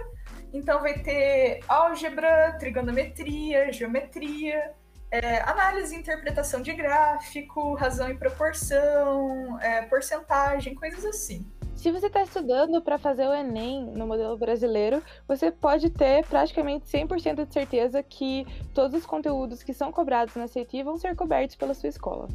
Então, 0.53 0.81
vai 0.81 0.99
ter 1.01 1.61
álgebra, 1.69 2.57
trigonometria, 2.59 3.73
geometria, 3.73 4.75
é, 5.11 5.41
análise 5.43 5.95
e 5.95 5.99
interpretação 5.99 6.63
de 6.63 6.73
gráfico, 6.73 7.75
razão 7.75 8.11
e 8.11 8.17
proporção, 8.17 9.61
é, 9.61 9.83
porcentagem, 9.83 10.75
coisas 10.75 11.05
assim. 11.05 11.47
Se 11.77 11.93
você 11.93 12.07
está 12.07 12.23
estudando 12.23 12.81
para 12.81 12.99
fazer 12.99 13.29
o 13.29 13.35
Enem 13.35 13.85
no 13.85 14.07
modelo 14.07 14.37
brasileiro, 14.37 15.03
você 15.29 15.53
pode 15.53 15.91
ter 15.91 16.25
praticamente 16.27 16.87
100% 16.87 17.47
de 17.47 17.53
certeza 17.53 18.03
que 18.03 18.47
todos 18.73 18.99
os 18.99 19.07
conteúdos 19.07 19.63
que 19.63 19.75
são 19.75 19.93
cobrados 19.93 20.35
na 20.37 20.49
CETI 20.49 20.83
vão 20.83 20.97
ser 20.97 21.15
cobertos 21.15 21.55
pela 21.55 21.75
sua 21.75 21.91
escola. 21.91 22.29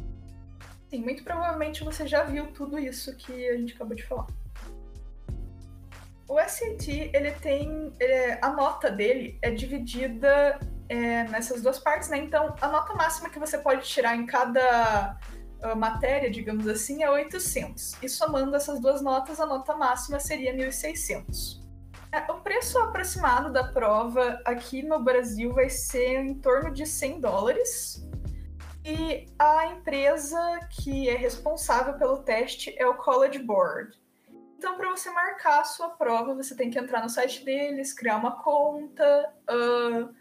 Sim, 0.88 1.00
muito 1.02 1.24
provavelmente 1.24 1.82
você 1.82 2.06
já 2.06 2.22
viu 2.22 2.52
tudo 2.52 2.78
isso 2.78 3.14
que 3.16 3.48
a 3.48 3.56
gente 3.56 3.74
acabou 3.74 3.96
de 3.96 4.04
falar. 4.04 4.26
O 6.28 6.38
SAT, 6.38 7.10
ele 7.12 7.32
tem. 7.32 7.92
Ele 7.98 8.12
é, 8.12 8.38
a 8.40 8.50
nota 8.52 8.90
dele 8.90 9.38
é 9.42 9.50
dividida 9.50 10.58
é, 10.88 11.24
nessas 11.24 11.62
duas 11.62 11.78
partes, 11.78 12.08
né? 12.08 12.18
Então, 12.18 12.54
a 12.60 12.68
nota 12.68 12.94
máxima 12.94 13.28
que 13.28 13.38
você 13.38 13.58
pode 13.58 13.86
tirar 13.86 14.16
em 14.16 14.24
cada 14.24 15.18
uh, 15.64 15.76
matéria, 15.76 16.30
digamos 16.30 16.66
assim, 16.66 17.02
é 17.02 17.10
800. 17.10 17.96
E 18.02 18.08
somando 18.08 18.54
essas 18.54 18.80
duas 18.80 19.00
notas, 19.00 19.40
a 19.40 19.46
nota 19.46 19.74
máxima 19.74 20.18
seria 20.20 20.54
1.600. 20.54 21.62
É, 22.12 22.30
o 22.30 22.40
preço 22.40 22.78
aproximado 22.78 23.50
da 23.50 23.64
prova 23.64 24.38
aqui 24.44 24.82
no 24.82 25.02
Brasil 25.02 25.52
vai 25.52 25.70
ser 25.70 26.18
em 26.18 26.34
torno 26.34 26.70
de 26.70 26.84
100 26.84 27.20
dólares. 27.20 28.06
E 28.84 29.26
a 29.38 29.66
empresa 29.68 30.38
que 30.70 31.08
é 31.08 31.14
responsável 31.14 31.94
pelo 31.94 32.18
teste 32.18 32.74
é 32.76 32.86
o 32.86 32.94
College 32.94 33.38
Board. 33.38 33.98
Então, 34.58 34.76
para 34.76 34.90
você 34.90 35.10
marcar 35.10 35.60
a 35.60 35.64
sua 35.64 35.88
prova, 35.88 36.34
você 36.34 36.54
tem 36.54 36.70
que 36.70 36.78
entrar 36.78 37.02
no 37.02 37.08
site 37.08 37.44
deles, 37.44 37.92
criar 37.92 38.16
uma 38.16 38.42
conta. 38.42 39.32
Uh, 39.50 40.14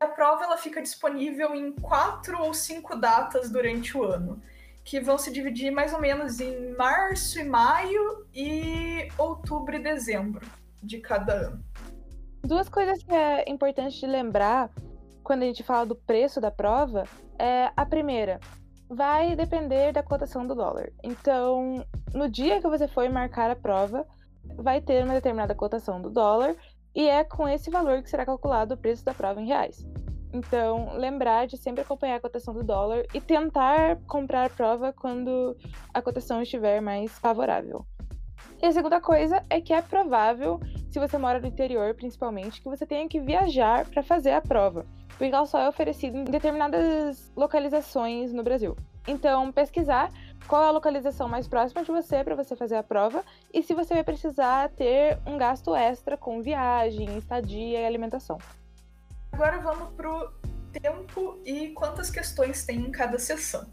a 0.00 0.06
prova 0.06 0.44
ela 0.44 0.56
fica 0.56 0.80
disponível 0.80 1.54
em 1.54 1.72
quatro 1.72 2.40
ou 2.40 2.54
cinco 2.54 2.96
datas 2.96 3.50
durante 3.50 3.96
o 3.96 4.04
ano, 4.04 4.42
que 4.88 4.98
vão 4.98 5.18
se 5.18 5.30
dividir 5.30 5.70
mais 5.70 5.92
ou 5.92 6.00
menos 6.00 6.40
em 6.40 6.74
março 6.74 7.38
e 7.38 7.44
maio 7.44 8.26
e 8.34 9.06
outubro 9.18 9.76
e 9.76 9.82
dezembro 9.82 10.46
de 10.82 10.98
cada 10.98 11.34
ano. 11.34 11.64
Duas 12.42 12.70
coisas 12.70 13.02
que 13.02 13.12
é 13.12 13.50
importante 13.50 14.00
de 14.00 14.06
lembrar 14.06 14.70
quando 15.22 15.42
a 15.42 15.44
gente 15.44 15.62
fala 15.62 15.84
do 15.84 15.94
preço 15.94 16.40
da 16.40 16.50
prova 16.50 17.04
é 17.38 17.70
a 17.76 17.84
primeira, 17.84 18.40
vai 18.88 19.36
depender 19.36 19.92
da 19.92 20.02
cotação 20.02 20.46
do 20.46 20.54
dólar. 20.54 20.90
Então, 21.04 21.84
no 22.14 22.26
dia 22.26 22.58
que 22.58 22.66
você 22.66 22.88
for 22.88 23.06
marcar 23.10 23.50
a 23.50 23.56
prova, 23.56 24.06
vai 24.56 24.80
ter 24.80 25.04
uma 25.04 25.12
determinada 25.12 25.54
cotação 25.54 26.00
do 26.00 26.08
dólar 26.08 26.56
e 26.94 27.06
é 27.06 27.22
com 27.24 27.46
esse 27.46 27.70
valor 27.70 28.02
que 28.02 28.08
será 28.08 28.24
calculado 28.24 28.72
o 28.72 28.78
preço 28.78 29.04
da 29.04 29.12
prova 29.12 29.38
em 29.38 29.48
reais. 29.48 29.86
Então, 30.32 30.92
lembrar 30.94 31.46
de 31.46 31.56
sempre 31.56 31.80
acompanhar 31.80 32.16
a 32.16 32.20
cotação 32.20 32.52
do 32.52 32.62
dólar 32.62 33.04
e 33.14 33.20
tentar 33.20 33.96
comprar 34.06 34.44
a 34.44 34.50
prova 34.50 34.92
quando 34.92 35.56
a 35.92 36.02
cotação 36.02 36.42
estiver 36.42 36.80
mais 36.80 37.18
favorável. 37.18 37.86
E 38.60 38.66
a 38.66 38.72
segunda 38.72 39.00
coisa 39.00 39.42
é 39.48 39.60
que 39.60 39.72
é 39.72 39.80
provável, 39.80 40.60
se 40.90 40.98
você 40.98 41.16
mora 41.16 41.40
no 41.40 41.46
interior 41.46 41.94
principalmente, 41.94 42.60
que 42.60 42.68
você 42.68 42.84
tenha 42.84 43.08
que 43.08 43.20
viajar 43.20 43.86
para 43.86 44.02
fazer 44.02 44.32
a 44.32 44.40
prova, 44.40 44.84
porque 45.10 45.34
ela 45.34 45.46
só 45.46 45.60
é 45.60 45.68
oferecida 45.68 46.18
em 46.18 46.24
determinadas 46.24 47.32
localizações 47.36 48.32
no 48.32 48.42
Brasil. 48.42 48.76
Então, 49.06 49.50
pesquisar 49.50 50.12
qual 50.46 50.62
é 50.62 50.66
a 50.66 50.70
localização 50.70 51.28
mais 51.28 51.48
próxima 51.48 51.82
de 51.82 51.90
você 51.90 52.22
para 52.22 52.34
você 52.34 52.54
fazer 52.54 52.76
a 52.76 52.82
prova 52.82 53.24
e 53.54 53.62
se 53.62 53.74
você 53.74 53.94
vai 53.94 54.04
precisar 54.04 54.68
ter 54.70 55.18
um 55.26 55.38
gasto 55.38 55.74
extra 55.74 56.16
com 56.16 56.42
viagem, 56.42 57.16
estadia 57.16 57.80
e 57.80 57.86
alimentação. 57.86 58.38
Agora 59.32 59.58
vamos 59.58 59.94
pro 59.94 60.32
tempo 60.72 61.40
e 61.44 61.70
quantas 61.70 62.10
questões 62.10 62.64
tem 62.64 62.80
em 62.80 62.90
cada 62.90 63.18
sessão. 63.18 63.70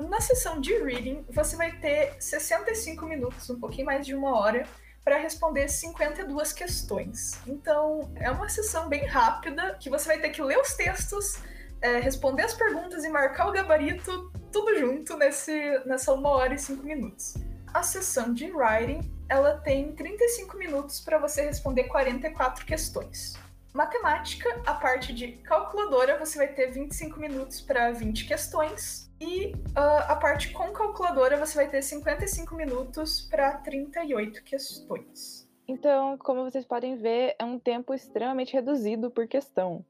Na 0.00 0.20
sessão 0.20 0.60
de 0.60 0.74
reading, 0.82 1.24
você 1.30 1.56
vai 1.56 1.72
ter 1.78 2.16
65 2.20 3.06
minutos, 3.06 3.48
um 3.48 3.58
pouquinho 3.58 3.86
mais 3.86 4.04
de 4.04 4.14
uma 4.14 4.38
hora, 4.38 4.66
para 5.02 5.18
responder 5.18 5.68
52 5.68 6.52
questões. 6.52 7.40
Então, 7.46 8.12
é 8.16 8.30
uma 8.30 8.48
sessão 8.48 8.88
bem 8.88 9.06
rápida 9.06 9.76
que 9.80 9.88
você 9.88 10.08
vai 10.08 10.18
ter 10.18 10.30
que 10.30 10.42
ler 10.42 10.58
os 10.58 10.74
textos, 10.74 11.38
é, 11.80 11.98
responder 12.00 12.42
as 12.42 12.54
perguntas 12.54 13.04
e 13.04 13.08
marcar 13.08 13.48
o 13.48 13.52
gabarito 13.52 14.32
tudo 14.50 14.76
junto 14.78 15.16
nesse, 15.16 15.52
nessa 15.86 16.12
uma 16.12 16.30
hora 16.30 16.54
e 16.54 16.58
cinco 16.58 16.82
minutos. 16.82 17.34
A 17.72 17.82
sessão 17.82 18.34
de 18.34 18.50
writing 18.50 19.00
ela 19.28 19.58
tem 19.58 19.94
35 19.94 20.56
minutos 20.56 21.00
para 21.00 21.18
você 21.18 21.42
responder 21.42 21.84
44 21.84 22.64
questões. 22.64 23.34
Matemática, 23.76 24.48
a 24.64 24.72
parte 24.72 25.12
de 25.12 25.32
calculadora, 25.32 26.18
você 26.18 26.38
vai 26.38 26.48
ter 26.48 26.70
25 26.70 27.20
minutos 27.20 27.60
para 27.60 27.92
20 27.92 28.26
questões. 28.26 29.12
E 29.20 29.48
uh, 29.48 30.08
a 30.08 30.16
parte 30.16 30.50
com 30.50 30.72
calculadora, 30.72 31.36
você 31.36 31.56
vai 31.56 31.68
ter 31.68 31.82
55 31.82 32.54
minutos 32.54 33.28
para 33.30 33.58
38 33.58 34.42
questões. 34.44 35.46
Então, 35.68 36.16
como 36.16 36.50
vocês 36.50 36.64
podem 36.64 36.96
ver, 36.96 37.36
é 37.38 37.44
um 37.44 37.58
tempo 37.58 37.92
extremamente 37.92 38.54
reduzido 38.54 39.10
por 39.10 39.28
questão. 39.28 39.84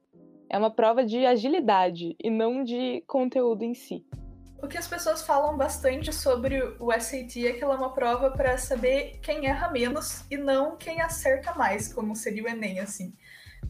É 0.49 0.57
uma 0.57 0.69
prova 0.69 1.05
de 1.05 1.25
agilidade 1.25 2.13
e 2.21 2.29
não 2.29 2.65
de 2.65 3.01
conteúdo 3.07 3.63
em 3.63 3.73
si. 3.73 4.05
O 4.61 4.67
que 4.67 4.77
as 4.77 4.87
pessoas 4.87 5.21
falam 5.21 5.55
bastante 5.55 6.11
sobre 6.11 6.61
o 6.79 6.91
SAT 6.91 7.45
é 7.45 7.53
que 7.53 7.63
ela 7.63 7.75
é 7.75 7.77
uma 7.77 7.93
prova 7.93 8.31
para 8.31 8.57
saber 8.57 9.19
quem 9.21 9.45
erra 9.47 9.69
menos 9.69 10.25
e 10.31 10.35
não 10.35 10.75
quem 10.75 10.99
acerta 10.99 11.53
mais, 11.53 11.93
como 11.93 12.15
seria 12.15 12.43
o 12.43 12.49
Enem, 12.49 12.79
assim. 12.79 13.13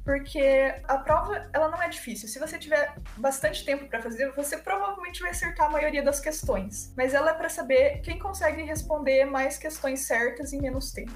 Porque 0.08 0.74
a 0.88 1.00
prova, 1.00 1.50
ela 1.52 1.68
não 1.68 1.84
é 1.84 1.90
difícil. 1.90 2.30
Se 2.30 2.40
você 2.40 2.58
tiver 2.58 2.96
bastante 3.18 3.66
tempo 3.66 3.90
para 3.90 4.02
fazer, 4.02 4.32
você 4.32 4.58
provavelmente 4.58 5.22
vai 5.22 5.32
acertar 5.32 5.68
a 5.68 5.70
maioria 5.70 6.02
das 6.02 6.22
questões. 6.22 6.94
Mas 6.96 7.14
ela 7.14 7.32
é 7.32 7.34
para 7.34 7.50
saber 7.50 8.00
quem 8.00 8.18
consegue 8.18 8.64
responder 8.64 9.26
mais 9.26 9.58
questões 9.58 10.08
certas 10.08 10.54
em 10.54 10.62
menos 10.62 10.94
tempo 10.94 11.12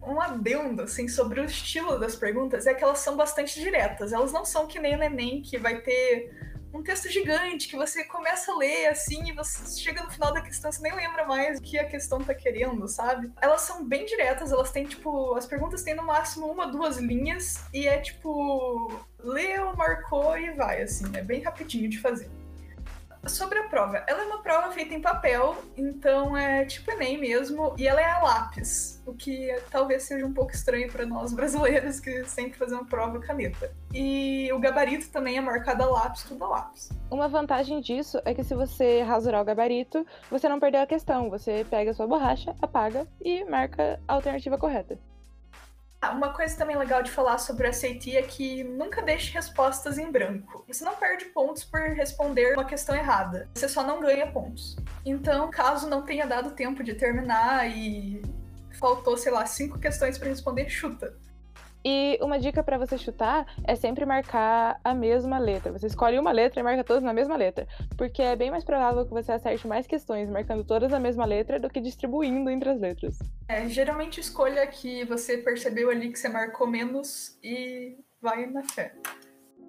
um 0.00 0.20
adendo 0.20 0.82
assim 0.82 1.06
sobre 1.06 1.38
o 1.38 1.44
estilo 1.44 1.98
das 1.98 2.16
perguntas 2.16 2.66
é 2.66 2.72
que 2.72 2.82
elas 2.82 3.00
são 3.00 3.14
bastante 3.14 3.60
diretas. 3.60 4.10
Elas 4.12 4.32
não 4.32 4.42
são 4.44 4.66
que 4.66 4.78
nem 4.78 4.96
o 4.96 5.02
Enem 5.02 5.42
que 5.42 5.58
vai 5.58 5.82
ter 5.82 6.47
um 6.72 6.82
texto 6.82 7.08
gigante 7.10 7.68
que 7.68 7.76
você 7.76 8.04
começa 8.04 8.52
a 8.52 8.56
ler 8.56 8.86
assim 8.86 9.28
e 9.28 9.32
você 9.32 9.80
chega 9.80 10.02
no 10.02 10.10
final 10.10 10.32
da 10.32 10.40
questão 10.40 10.70
você 10.70 10.82
nem 10.82 10.94
lembra 10.94 11.26
mais 11.26 11.58
o 11.58 11.62
que 11.62 11.78
a 11.78 11.86
questão 11.86 12.18
tá 12.22 12.34
querendo, 12.34 12.86
sabe? 12.88 13.32
Elas 13.40 13.62
são 13.62 13.84
bem 13.84 14.04
diretas, 14.04 14.52
elas 14.52 14.70
têm 14.70 14.84
tipo, 14.84 15.34
as 15.34 15.46
perguntas 15.46 15.82
têm 15.82 15.94
no 15.94 16.04
máximo 16.04 16.46
uma, 16.46 16.66
duas 16.66 16.98
linhas 16.98 17.62
e 17.72 17.86
é 17.86 17.98
tipo, 17.98 18.92
leu, 19.18 19.74
marcou 19.76 20.38
e 20.38 20.50
vai 20.50 20.82
assim, 20.82 21.04
é 21.14 21.22
bem 21.22 21.42
rapidinho 21.42 21.88
de 21.88 21.98
fazer 21.98 22.30
sobre 23.26 23.58
a 23.58 23.64
prova. 23.64 24.02
Ela 24.06 24.22
é 24.22 24.26
uma 24.26 24.42
prova 24.42 24.70
feita 24.72 24.94
em 24.94 25.00
papel, 25.00 25.56
então 25.76 26.36
é 26.36 26.64
tipo 26.64 26.90
Enem 26.90 27.18
mesmo, 27.18 27.74
e 27.78 27.86
ela 27.86 28.00
é 28.00 28.10
a 28.10 28.22
lápis, 28.22 29.02
o 29.06 29.14
que 29.14 29.54
talvez 29.70 30.04
seja 30.04 30.24
um 30.24 30.32
pouco 30.32 30.52
estranho 30.52 30.90
para 30.90 31.04
nós 31.04 31.32
brasileiros 31.32 32.00
que 32.00 32.24
sempre 32.24 32.58
fazemos 32.58 32.88
prova 32.88 33.18
caneta. 33.20 33.72
E 33.92 34.50
o 34.52 34.58
gabarito 34.58 35.08
também 35.10 35.36
é 35.36 35.40
marcado 35.40 35.82
a 35.82 35.86
lápis, 35.86 36.22
tudo 36.22 36.44
a 36.44 36.48
lápis. 36.48 36.90
Uma 37.10 37.28
vantagem 37.28 37.80
disso 37.80 38.20
é 38.24 38.34
que 38.34 38.44
se 38.44 38.54
você 38.54 39.02
rasurar 39.02 39.42
o 39.42 39.44
gabarito, 39.44 40.06
você 40.30 40.48
não 40.48 40.60
perdeu 40.60 40.82
a 40.82 40.86
questão, 40.86 41.30
você 41.30 41.66
pega 41.68 41.90
a 41.90 41.94
sua 41.94 42.06
borracha, 42.06 42.54
apaga 42.60 43.06
e 43.20 43.44
marca 43.44 44.00
a 44.06 44.14
alternativa 44.14 44.58
correta. 44.58 44.98
Ah, 46.00 46.12
uma 46.12 46.32
coisa 46.32 46.56
também 46.56 46.76
legal 46.76 47.02
de 47.02 47.10
falar 47.10 47.38
sobre 47.38 47.68
o 47.68 47.72
SAT 47.72 48.16
é 48.16 48.22
que 48.22 48.62
nunca 48.62 49.02
deixe 49.02 49.32
respostas 49.32 49.98
em 49.98 50.10
branco. 50.10 50.64
Você 50.68 50.84
não 50.84 50.94
perde 50.94 51.24
pontos 51.26 51.64
por 51.64 51.80
responder 51.80 52.54
uma 52.54 52.64
questão 52.64 52.94
errada. 52.94 53.48
Você 53.52 53.68
só 53.68 53.82
não 53.82 54.00
ganha 54.00 54.30
pontos. 54.30 54.76
Então, 55.04 55.50
caso 55.50 55.88
não 55.88 56.02
tenha 56.02 56.24
dado 56.24 56.52
tempo 56.52 56.84
de 56.84 56.94
terminar 56.94 57.68
e 57.68 58.22
faltou, 58.78 59.16
sei 59.16 59.32
lá, 59.32 59.44
cinco 59.44 59.76
questões 59.78 60.16
para 60.16 60.28
responder, 60.28 60.68
chuta. 60.68 61.16
E 61.84 62.18
uma 62.20 62.38
dica 62.38 62.62
para 62.62 62.76
você 62.76 62.98
chutar 62.98 63.46
é 63.64 63.74
sempre 63.74 64.04
marcar 64.04 64.80
a 64.82 64.94
mesma 64.94 65.38
letra. 65.38 65.72
Você 65.72 65.86
escolhe 65.86 66.18
uma 66.18 66.32
letra 66.32 66.60
e 66.60 66.62
marca 66.62 66.82
todas 66.84 67.02
na 67.02 67.12
mesma 67.12 67.36
letra, 67.36 67.66
porque 67.96 68.22
é 68.22 68.36
bem 68.36 68.50
mais 68.50 68.64
provável 68.64 69.04
que 69.04 69.12
você 69.12 69.32
acerte 69.32 69.66
mais 69.66 69.86
questões 69.86 70.28
marcando 70.28 70.64
todas 70.64 70.90
na 70.90 71.00
mesma 71.00 71.24
letra 71.24 71.58
do 71.58 71.70
que 71.70 71.80
distribuindo 71.80 72.50
entre 72.50 72.70
as 72.70 72.80
letras. 72.80 73.18
É, 73.48 73.68
geralmente 73.68 74.20
escolha 74.20 74.66
que 74.66 75.04
você 75.04 75.38
percebeu 75.38 75.90
ali 75.90 76.10
que 76.10 76.18
você 76.18 76.28
marcou 76.28 76.66
menos 76.66 77.38
e 77.42 77.96
vai 78.20 78.46
na 78.46 78.64
fé. 78.64 78.94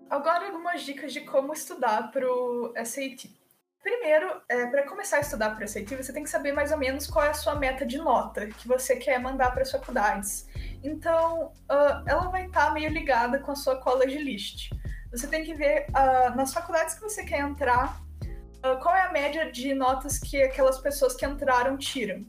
Agora 0.09 0.47
algumas 0.47 0.81
dicas 0.81 1.13
de 1.13 1.21
como 1.21 1.53
estudar 1.53 2.11
para 2.11 2.27
o 2.27 2.73
SAT. 2.83 3.38
Primeiro, 3.81 4.41
é, 4.49 4.65
para 4.67 4.83
começar 4.87 5.17
a 5.17 5.21
estudar 5.21 5.55
para 5.55 5.65
SAT, 5.65 5.95
você 5.95 6.11
tem 6.11 6.23
que 6.23 6.29
saber 6.29 6.51
mais 6.51 6.71
ou 6.71 6.77
menos 6.77 7.07
qual 7.07 7.25
é 7.25 7.29
a 7.29 7.33
sua 7.33 7.55
meta 7.55 7.85
de 7.85 7.97
nota 7.97 8.47
que 8.47 8.67
você 8.67 8.97
quer 8.97 9.19
mandar 9.19 9.51
para 9.51 9.61
as 9.61 9.71
faculdades. 9.71 10.47
Então, 10.83 11.53
uh, 11.71 12.03
ela 12.05 12.27
vai 12.29 12.45
estar 12.45 12.67
tá 12.67 12.71
meio 12.71 12.89
ligada 12.89 13.39
com 13.39 13.51
a 13.51 13.55
sua 13.55 13.77
college 13.77 14.17
list. 14.17 14.69
Você 15.11 15.27
tem 15.27 15.43
que 15.43 15.53
ver 15.53 15.87
uh, 15.89 16.35
nas 16.35 16.53
faculdades 16.53 16.95
que 16.95 17.01
você 17.01 17.23
quer 17.23 17.39
entrar, 17.39 18.01
uh, 18.23 18.79
qual 18.81 18.93
é 18.95 19.03
a 19.03 19.11
média 19.11 19.49
de 19.49 19.73
notas 19.73 20.19
que 20.19 20.41
aquelas 20.41 20.77
pessoas 20.79 21.15
que 21.15 21.25
entraram 21.25 21.77
tiram. 21.77 22.25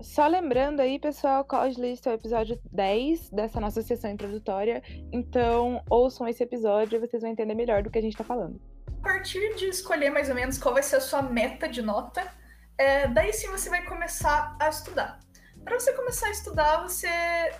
Só 0.00 0.28
lembrando 0.28 0.78
aí, 0.78 0.96
pessoal, 1.00 1.44
College 1.44 1.80
List 1.80 2.06
é 2.06 2.10
o 2.10 2.14
episódio 2.14 2.58
10 2.70 3.30
dessa 3.30 3.60
nossa 3.60 3.82
sessão 3.82 4.12
introdutória. 4.12 4.80
Então, 5.10 5.82
ouçam 5.90 6.28
esse 6.28 6.40
episódio 6.42 6.96
e 6.96 7.00
vocês 7.00 7.20
vão 7.20 7.32
entender 7.32 7.54
melhor 7.54 7.82
do 7.82 7.90
que 7.90 7.98
a 7.98 8.02
gente 8.02 8.12
está 8.12 8.22
falando. 8.22 8.60
Partir 9.08 9.54
de 9.54 9.64
escolher 9.70 10.10
mais 10.10 10.28
ou 10.28 10.34
menos 10.34 10.58
qual 10.58 10.74
vai 10.74 10.82
ser 10.82 10.96
a 10.96 11.00
sua 11.00 11.22
meta 11.22 11.66
de 11.66 11.80
nota, 11.80 12.30
é, 12.76 13.08
daí 13.08 13.32
sim 13.32 13.48
você 13.48 13.70
vai 13.70 13.82
começar 13.82 14.54
a 14.60 14.68
estudar. 14.68 15.18
para 15.64 15.80
você 15.80 15.94
começar 15.94 16.26
a 16.26 16.30
estudar, 16.30 16.82
você 16.82 17.08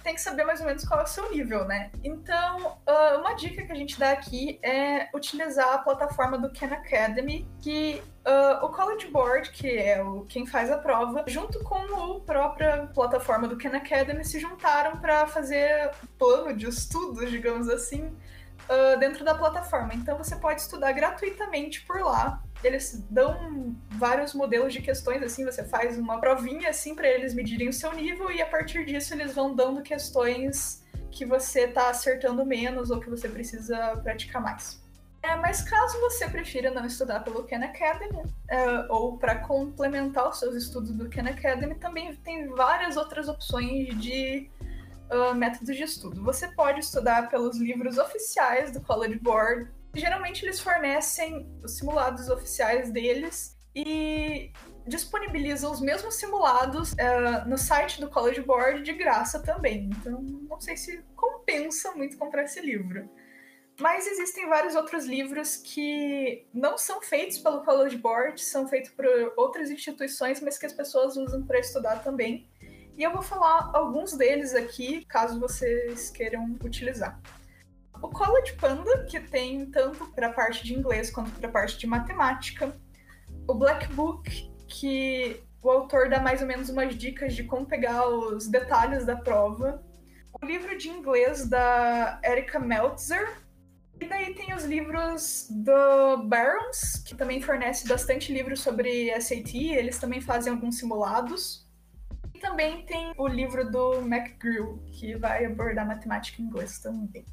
tem 0.05 0.15
que 0.15 0.21
saber 0.21 0.45
mais 0.45 0.61
ou 0.61 0.67
menos 0.67 0.85
qual 0.85 1.01
é 1.01 1.05
o 1.05 1.07
seu 1.07 1.31
nível, 1.31 1.65
né? 1.65 1.91
Então, 2.05 2.79
uh, 2.87 3.19
uma 3.19 3.33
dica 3.33 3.65
que 3.65 3.73
a 3.73 3.75
gente 3.75 3.99
dá 3.99 4.13
aqui 4.13 4.61
é 4.63 5.09
utilizar 5.15 5.73
a 5.73 5.79
plataforma 5.79 6.37
do 6.37 6.53
Khan 6.53 6.67
Academy, 6.67 7.51
que 7.63 8.03
uh, 8.27 8.65
o 8.67 8.69
College 8.69 9.07
Board, 9.09 9.51
que 9.51 9.71
é 9.71 10.03
o 10.03 10.27
quem 10.27 10.47
faz 10.47 10.71
a 10.71 10.77
prova, 10.77 11.25
junto 11.27 11.65
com 11.65 11.77
a 11.77 12.21
própria 12.21 12.87
plataforma 12.95 13.49
do 13.49 13.57
Khan 13.57 13.75
Academy, 13.75 14.23
se 14.23 14.39
juntaram 14.39 14.99
para 15.01 15.27
fazer 15.27 15.93
plano 16.19 16.55
de 16.55 16.69
estudos, 16.69 17.31
digamos 17.31 17.71
assim, 17.71 18.15
uh, 18.69 18.99
dentro 18.99 19.25
da 19.25 19.35
plataforma. 19.35 19.95
Então, 19.95 20.17
você 20.17 20.37
pode 20.37 20.61
estudar 20.61 20.93
gratuitamente 20.93 21.83
por 21.83 22.01
lá 22.01 22.43
eles 22.63 23.05
dão 23.09 23.77
vários 23.91 24.35
modelos 24.35 24.73
de 24.73 24.81
questões, 24.81 25.23
assim, 25.23 25.45
você 25.45 25.65
faz 25.65 25.97
uma 25.99 26.21
provinha, 26.21 26.71
assim, 26.71 26.95
para 26.95 27.09
eles 27.09 27.35
medirem 27.35 27.69
o 27.69 27.73
seu 27.73 27.93
nível, 27.93 28.31
e 28.31 28.43
a 28.43 28.47
partir 28.47 28.85
disso 28.85 29.15
eles 29.15 29.35
vão 29.35 29.55
dando 29.55 29.83
questões 29.83 30.85
que 31.11 31.25
você 31.25 31.69
tá 31.69 31.91
acertando 31.91 32.45
menos 32.45 32.91
ou 32.91 33.01
que 33.01 33.09
você 33.09 33.29
precisa 33.29 33.97
praticar 34.03 34.43
mais. 34.43 34.83
É, 35.23 35.35
mas 35.37 35.63
caso 35.63 35.99
você 36.01 36.29
prefira 36.29 36.71
não 36.71 36.85
estudar 36.85 37.21
pelo 37.21 37.45
Khan 37.45 37.65
Academy, 37.65 38.23
é, 38.49 38.87
ou 38.89 39.19
para 39.19 39.37
complementar 39.37 40.29
os 40.29 40.39
seus 40.39 40.55
estudos 40.55 40.93
do 40.93 41.09
Khan 41.09 41.29
Academy, 41.29 41.75
também 41.77 42.15
tem 42.17 42.49
várias 42.49 42.97
outras 42.97 43.29
opções 43.29 43.99
de 44.01 44.51
uh, 45.11 45.35
métodos 45.35 45.77
de 45.77 45.83
estudo. 45.83 46.23
Você 46.25 46.49
pode 46.49 46.81
estudar 46.81 47.29
pelos 47.29 47.59
livros 47.59 47.99
oficiais 47.99 48.73
do 48.73 48.81
College 48.81 49.19
Board, 49.19 49.71
Geralmente 49.95 50.45
eles 50.45 50.61
fornecem 50.61 51.49
os 51.63 51.77
simulados 51.77 52.29
oficiais 52.29 52.91
deles 52.91 53.57
e 53.75 54.53
disponibilizam 54.87 55.71
os 55.71 55.81
mesmos 55.81 56.15
simulados 56.17 56.93
uh, 56.93 57.49
no 57.49 57.57
site 57.57 58.01
do 58.01 58.09
College 58.09 58.41
Board 58.41 58.83
de 58.83 58.93
graça 58.93 59.41
também. 59.41 59.91
Então, 59.99 60.21
não 60.23 60.61
sei 60.61 60.77
se 60.77 61.03
compensa 61.17 61.93
muito 61.93 62.17
comprar 62.17 62.45
esse 62.45 62.61
livro. 62.61 63.09
Mas 63.81 64.07
existem 64.07 64.49
vários 64.49 64.75
outros 64.75 65.05
livros 65.05 65.57
que 65.57 66.47
não 66.53 66.77
são 66.77 67.01
feitos 67.01 67.39
pelo 67.39 67.65
College 67.65 67.97
Board, 67.97 68.43
são 68.43 68.67
feitos 68.67 68.91
por 68.91 69.07
outras 69.37 69.71
instituições, 69.71 70.41
mas 70.41 70.59
que 70.59 70.67
as 70.67 70.73
pessoas 70.73 71.17
usam 71.17 71.45
para 71.45 71.61
estudar 71.61 72.03
também. 72.03 72.49
E 72.99 73.05
eu 73.05 73.13
vou 73.13 73.23
falar 73.23 73.71
alguns 73.75 74.15
deles 74.15 74.57
aqui, 74.57 75.05
caso 75.05 75.39
vocês 75.39 76.11
queiram 76.11 76.59
utilizar. 76.65 77.21
O 78.03 78.09
College 78.09 78.55
Panda, 78.55 79.05
que 79.05 79.21
tem 79.21 79.67
tanto 79.67 80.05
para 80.07 80.27
a 80.27 80.33
parte 80.33 80.65
de 80.65 80.75
inglês 80.75 81.09
quanto 81.09 81.31
para 81.31 81.49
a 81.49 81.53
parte 81.53 81.79
de 81.79 81.87
matemática. 81.87 82.77
O 83.47 83.55
Black 83.55 83.87
Book, 83.93 84.53
que 84.67 85.41
o 85.63 85.71
autor 85.71 86.11
dá 86.11 86.19
mais 86.19 86.43
ou 86.43 86.49
menos 86.49 86.71
umas 86.71 86.93
dicas 86.97 87.37
de 87.37 87.45
como 87.45 87.65
pegar 87.65 88.09
os 88.09 88.49
detalhes 88.49 89.07
da 89.07 89.15
prova. 89.15 89.81
O 90.43 90.45
livro 90.45 90.77
de 90.77 90.89
inglês 90.89 91.49
da 91.49 92.21
Erika 92.25 92.59
Meltzer. 92.59 93.33
E 94.01 94.07
daí 94.07 94.35
tem 94.35 94.53
os 94.55 94.65
livros 94.65 95.47
do 95.49 96.25
Barons, 96.25 97.01
que 97.07 97.15
também 97.15 97.41
fornece 97.41 97.87
bastante 97.87 98.33
livros 98.33 98.61
sobre 98.61 99.09
SAT, 99.21 99.55
eles 99.55 100.01
também 100.01 100.21
fazem 100.21 100.53
alguns 100.53 100.79
simulados. 100.79 101.68
E 102.39 102.41
também 102.41 102.83
tem 102.83 103.13
o 103.19 103.27
livro 103.27 103.69
do 103.69 103.95
McGrew, 103.95 104.81
que 104.93 105.17
vai 105.17 105.45
abordar 105.45 105.85
matemática 105.85 106.41
e 106.41 106.45
inglês 106.45 106.79
também. 106.79 107.27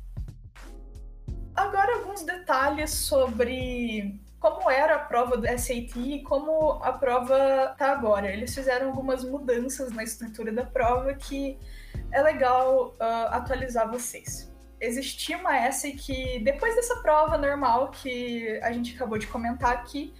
Agora, 1.55 1.97
alguns 1.97 2.23
detalhes 2.23 2.89
sobre 2.89 4.19
como 4.39 4.67
era 4.67 4.95
a 4.95 4.99
prova 4.99 5.37
do 5.37 5.45
SAT 5.45 5.95
e 5.97 6.23
como 6.23 6.83
a 6.83 6.91
prova 6.91 7.75
tá 7.77 7.91
agora. 7.91 8.33
Eles 8.33 8.55
fizeram 8.55 8.87
algumas 8.87 9.23
mudanças 9.23 9.91
na 9.91 10.03
estrutura 10.03 10.51
da 10.51 10.65
prova 10.65 11.13
que 11.13 11.59
é 12.11 12.23
legal 12.23 12.95
uh, 12.99 13.27
atualizar 13.29 13.87
vocês. 13.91 14.51
Existia 14.81 15.37
uma 15.37 15.55
essay 15.55 15.93
que, 15.93 16.39
depois 16.39 16.73
dessa 16.75 16.95
prova 17.03 17.37
normal 17.37 17.91
que 17.91 18.59
a 18.63 18.71
gente 18.71 18.95
acabou 18.95 19.19
de 19.19 19.27
comentar 19.27 19.71
aqui, 19.71 20.15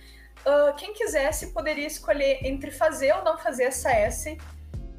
uh, 0.45 0.75
quem 0.75 0.93
quisesse 0.93 1.53
poderia 1.53 1.87
escolher 1.87 2.45
entre 2.45 2.69
fazer 2.69 3.13
ou 3.13 3.23
não 3.23 3.35
fazer 3.39 3.63
essa 3.63 3.91
essay 3.91 4.37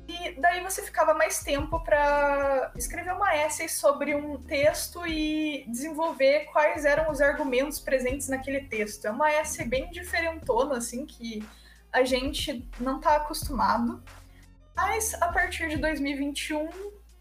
e 0.08 0.40
daí 0.40 0.62
você 0.62 0.82
ficava 0.82 1.14
mais 1.14 1.40
tempo 1.40 1.80
para 1.80 2.72
escrever 2.76 3.12
uma 3.12 3.34
essay 3.36 3.68
sobre 3.68 4.14
um 4.14 4.40
texto 4.42 5.06
e 5.06 5.64
desenvolver 5.68 6.46
quais 6.52 6.84
eram 6.84 7.10
os 7.10 7.20
argumentos 7.20 7.80
presentes 7.80 8.28
naquele 8.28 8.62
texto. 8.62 9.06
É 9.06 9.10
uma 9.10 9.30
essay 9.32 9.66
bem 9.66 9.90
diferentona, 9.90 10.76
assim, 10.76 11.04
que 11.06 11.46
a 11.92 12.04
gente 12.04 12.68
não 12.78 12.98
está 12.98 13.16
acostumado. 13.16 14.02
Mas 14.74 15.14
a 15.20 15.28
partir 15.28 15.68
de 15.68 15.76
2021, 15.78 16.68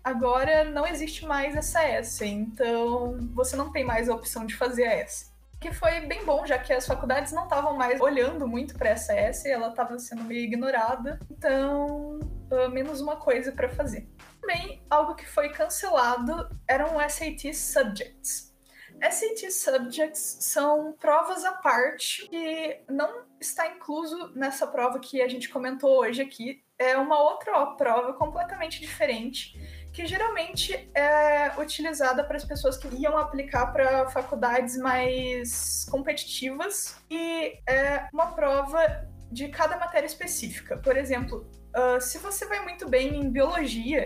agora 0.04 0.65
não 0.65 0.86
existe 0.86 1.26
mais 1.26 1.56
essa 1.56 1.84
essay, 1.84 2.30
então 2.30 3.17
você 3.34 3.56
não 3.56 3.71
tem 3.71 3.84
mais 3.84 4.10
a 4.10 4.15
opção 4.15 4.45
de 4.45 4.56
fazer 4.56 4.86
a 4.86 4.95
essay 4.95 5.35
que 5.65 5.73
foi 5.73 6.01
bem 6.01 6.23
bom, 6.23 6.45
já 6.45 6.60
que 6.60 6.71
as 6.71 6.86
faculdades 6.86 7.32
não 7.32 7.45
estavam 7.45 7.75
mais 7.75 7.99
olhando 7.99 8.47
muito 8.47 8.78
para 8.78 8.89
essa 8.89 9.13
S, 9.13 9.49
ela 9.49 9.69
estava 9.69 9.97
sendo 9.97 10.23
meio 10.23 10.41
ignorada, 10.41 11.19
então 11.32 12.19
uh, 12.51 12.69
menos 12.69 13.01
uma 13.01 13.15
coisa 13.15 13.51
para 13.51 13.67
fazer. 13.67 14.08
Também 14.39 14.84
algo 14.91 15.15
que 15.15 15.28
foi 15.28 15.49
cancelado 15.49 16.47
eram 16.67 16.99
SAT 17.10 17.51
Subjects. 17.51 18.54
SAT 19.01 19.51
Subjects 19.51 20.38
são 20.41 20.93
provas 20.99 21.43
à 21.43 21.54
parte 21.54 22.30
que 22.30 22.80
não 22.88 23.23
está 23.41 23.67
incluso 23.67 24.32
nessa 24.36 24.67
prova 24.67 24.99
que 24.99 25.19
a 25.19 25.28
gente 25.28 25.49
comentou 25.49 25.99
hoje 25.99 26.21
aqui. 26.21 26.63
É 26.78 26.95
uma 26.95 27.19
outra 27.19 27.65
prova 27.71 28.13
completamente 28.13 28.80
diferente 28.80 29.58
que 29.95 30.05
geralmente 30.05 30.89
é 30.93 31.58
utilizada 31.58 32.21
para 32.21 32.36
as 32.36 32.43
pessoas 32.43 32.75
que 32.75 32.86
iam 32.97 33.17
aplicar 33.17 33.67
para 33.67 34.10
faculdades 34.10 34.77
mais 34.77 35.86
competitivas 35.89 36.97
e 37.10 37.58
é 37.65 38.10
uma 38.12 38.34
prova 38.34 39.08
de 39.31 39.47
cada 39.47 39.77
matéria 39.77 40.05
específica. 40.05 40.75
Por 40.75 40.97
exemplo, 40.97 41.49
uh, 41.73 42.01
se 42.01 42.17
você 42.17 42.45
vai 42.45 42.60
muito 42.60 42.89
bem 42.89 43.15
em 43.15 43.31
biologia 43.31 44.03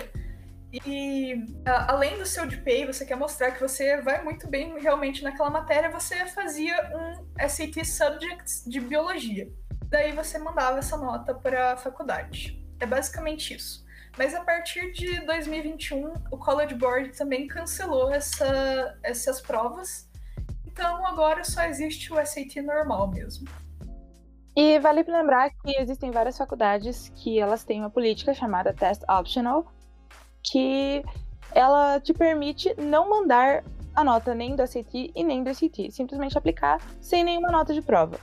e 0.86 1.34
uh, 1.34 1.88
além 1.88 2.19
do 2.19 2.25
seu 2.25 2.45
GPA 2.45 2.86
você 2.86 3.04
quer 3.04 3.15
mostrar 3.15 3.49
que 3.49 3.60
você 3.60 3.99
vai 3.99 4.23
muito 4.23 4.47
bem 4.47 4.80
realmente 4.80 5.23
naquela 5.23 5.49
matéria, 5.49 5.89
você 5.89 6.23
fazia 6.28 6.75
um 6.95 7.49
SAT 7.49 7.84
Subjects 7.84 8.63
de 8.63 8.80
biologia. 8.80 9.52
Daí 9.86 10.12
você 10.12 10.38
mandava 10.38 10.78
essa 10.78 10.95
nota 10.95 11.34
para 11.34 11.73
a 11.73 11.78
faculdade. 11.78 12.63
É 12.80 12.86
basicamente 12.86 13.56
isso. 13.56 13.88
Mas 14.19 14.36
a 14.36 14.43
partir 14.43 14.91
de 14.91 15.21
2021, 15.21 16.12
o 16.29 16.38
College 16.38 16.75
Board 16.75 17.17
também 17.17 17.47
cancelou 17.47 18.12
essa, 18.12 18.99
essas 19.01 19.39
provas. 19.39 20.10
Então 20.67 21.05
agora 21.08 21.45
só 21.45 21.63
existe 21.63 22.12
o 22.12 22.17
SAT 22.17 22.58
normal 22.62 23.08
mesmo. 23.08 23.47
E 24.53 24.77
vale 24.79 25.03
lembrar 25.03 25.49
que 25.51 25.71
existem 25.79 26.12
várias 26.12 26.38
faculdades 26.38 27.08
que 27.15 27.39
elas 27.39 27.63
têm 27.63 27.79
uma 27.79 27.89
política 27.89 28.34
chamada 28.34 28.73
Test 28.73 29.03
Optional, 29.10 29.71
que 30.43 31.01
ela 31.55 31.97
te 32.01 32.13
permite 32.13 32.75
não 32.77 33.10
mandar 33.10 33.63
a 33.95 34.03
nota 34.03 34.36
nem 34.36 34.53
do 34.53 34.67
SAT 34.67 35.13
e 35.15 35.23
nem 35.23 35.45
do 35.45 35.55
SAT, 35.55 35.91
simplesmente 35.91 36.38
aplicar 36.38 36.82
sem 36.99 37.23
nenhuma 37.23 37.53
nota 37.53 37.73
de 37.73 37.82
prova. 37.82 38.19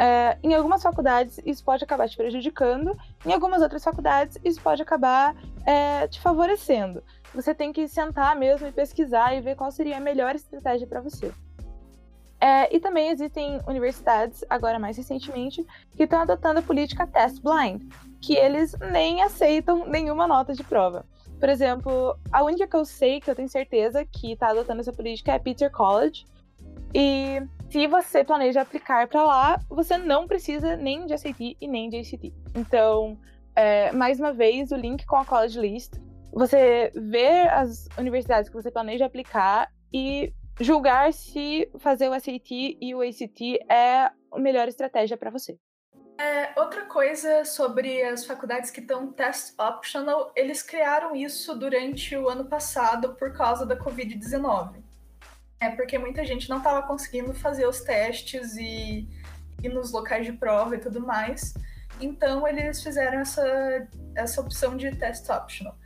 É, 0.00 0.38
em 0.42 0.54
algumas 0.54 0.82
faculdades, 0.82 1.38
isso 1.44 1.62
pode 1.62 1.84
acabar 1.84 2.08
te 2.08 2.16
prejudicando, 2.16 2.96
em 3.26 3.34
algumas 3.34 3.60
outras 3.60 3.84
faculdades, 3.84 4.38
isso 4.42 4.58
pode 4.62 4.80
acabar 4.80 5.36
é, 5.66 6.08
te 6.08 6.18
favorecendo. 6.18 7.02
Você 7.34 7.54
tem 7.54 7.70
que 7.70 7.86
sentar 7.86 8.34
mesmo 8.34 8.66
e 8.66 8.72
pesquisar 8.72 9.34
e 9.34 9.42
ver 9.42 9.56
qual 9.56 9.70
seria 9.70 9.98
a 9.98 10.00
melhor 10.00 10.34
estratégia 10.34 10.86
para 10.86 11.02
você. 11.02 11.30
É, 12.40 12.74
e 12.74 12.80
também 12.80 13.10
existem 13.10 13.60
universidades, 13.66 14.42
agora 14.48 14.78
mais 14.78 14.96
recentemente, 14.96 15.66
que 15.94 16.04
estão 16.04 16.22
adotando 16.22 16.60
a 16.60 16.62
política 16.62 17.06
test 17.06 17.42
blind, 17.42 17.82
que 18.22 18.34
eles 18.34 18.74
nem 18.90 19.22
aceitam 19.22 19.86
nenhuma 19.86 20.26
nota 20.26 20.54
de 20.54 20.64
prova. 20.64 21.04
Por 21.38 21.50
exemplo, 21.50 22.18
a 22.32 22.42
única 22.42 22.66
que 22.66 22.76
eu 22.76 22.86
sei, 22.86 23.20
que 23.20 23.30
eu 23.30 23.34
tenho 23.34 23.50
certeza 23.50 24.02
que 24.06 24.32
está 24.32 24.48
adotando 24.48 24.80
essa 24.80 24.94
política 24.94 25.32
é 25.32 25.38
Peter 25.38 25.70
College. 25.70 26.24
E 26.94 27.40
se 27.70 27.86
você 27.86 28.24
planeja 28.24 28.62
aplicar 28.62 29.06
para 29.06 29.22
lá, 29.22 29.60
você 29.68 29.96
não 29.96 30.26
precisa 30.26 30.76
nem 30.76 31.06
de 31.06 31.16
SAT 31.16 31.56
e 31.60 31.68
nem 31.68 31.88
de 31.88 31.98
ACT. 31.98 32.34
Então, 32.54 33.18
é, 33.54 33.92
mais 33.92 34.18
uma 34.18 34.32
vez, 34.32 34.72
o 34.72 34.76
link 34.76 35.06
com 35.06 35.16
a 35.16 35.24
College 35.24 35.60
List. 35.60 35.94
Você 36.32 36.92
vê 36.94 37.48
as 37.48 37.88
universidades 37.98 38.48
que 38.48 38.54
você 38.54 38.70
planeja 38.70 39.06
aplicar 39.06 39.68
e 39.92 40.32
julgar 40.60 41.12
se 41.12 41.68
fazer 41.78 42.08
o 42.08 42.14
SAT 42.14 42.76
e 42.80 42.94
o 42.94 43.00
ACT 43.00 43.58
é 43.68 44.10
a 44.32 44.38
melhor 44.38 44.68
estratégia 44.68 45.16
para 45.16 45.30
você. 45.30 45.58
É, 46.20 46.52
outra 46.60 46.84
coisa 46.84 47.46
sobre 47.46 48.02
as 48.02 48.26
faculdades 48.26 48.70
que 48.70 48.80
estão 48.80 49.10
test 49.10 49.54
optional, 49.58 50.30
eles 50.36 50.62
criaram 50.62 51.16
isso 51.16 51.54
durante 51.58 52.14
o 52.14 52.28
ano 52.28 52.44
passado 52.44 53.14
por 53.14 53.32
causa 53.32 53.64
da 53.64 53.74
Covid-19. 53.78 54.89
É 55.60 55.68
porque 55.70 55.98
muita 55.98 56.24
gente 56.24 56.48
não 56.48 56.58
estava 56.58 56.82
conseguindo 56.86 57.34
fazer 57.34 57.66
os 57.66 57.80
testes 57.82 58.56
e 58.56 59.06
ir 59.62 59.68
nos 59.68 59.92
locais 59.92 60.24
de 60.24 60.32
prova 60.32 60.74
e 60.74 60.78
tudo 60.78 61.00
mais. 61.00 61.52
Então 62.00 62.48
eles 62.48 62.82
fizeram 62.82 63.20
essa, 63.20 63.88
essa 64.14 64.40
opção 64.40 64.76
de 64.76 64.90
test 64.96 65.28
optional. 65.28 65.76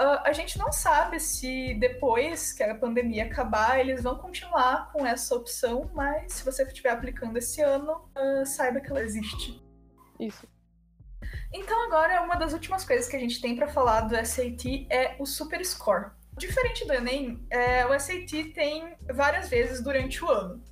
Uh, 0.00 0.18
a 0.24 0.32
gente 0.32 0.58
não 0.58 0.72
sabe 0.72 1.20
se 1.20 1.74
depois 1.74 2.52
que 2.52 2.62
a 2.64 2.74
pandemia 2.74 3.26
acabar, 3.26 3.78
eles 3.78 4.02
vão 4.02 4.16
continuar 4.16 4.90
com 4.92 5.06
essa 5.06 5.34
opção, 5.36 5.88
mas 5.94 6.32
se 6.32 6.44
você 6.44 6.64
estiver 6.64 6.90
aplicando 6.90 7.36
esse 7.36 7.60
ano, 7.60 8.10
uh, 8.16 8.44
saiba 8.44 8.80
que 8.80 8.90
ela 8.90 9.02
existe. 9.02 9.62
Isso. 10.18 10.48
Então 11.52 11.84
agora 11.86 12.22
uma 12.22 12.34
das 12.34 12.52
últimas 12.52 12.84
coisas 12.84 13.08
que 13.08 13.16
a 13.16 13.20
gente 13.20 13.40
tem 13.40 13.54
para 13.54 13.68
falar 13.68 14.02
do 14.02 14.16
SAT 14.16 14.86
é 14.90 15.14
o 15.18 15.26
Super 15.26 15.64
Score. 15.64 16.10
Diferente 16.36 16.86
do 16.86 16.92
Enem, 16.92 17.44
é, 17.48 17.86
o 17.86 17.98
SAT 17.98 18.52
tem 18.54 18.96
várias 19.12 19.48
vezes 19.48 19.80
durante 19.80 20.24
o 20.24 20.30
ano. 20.30 20.62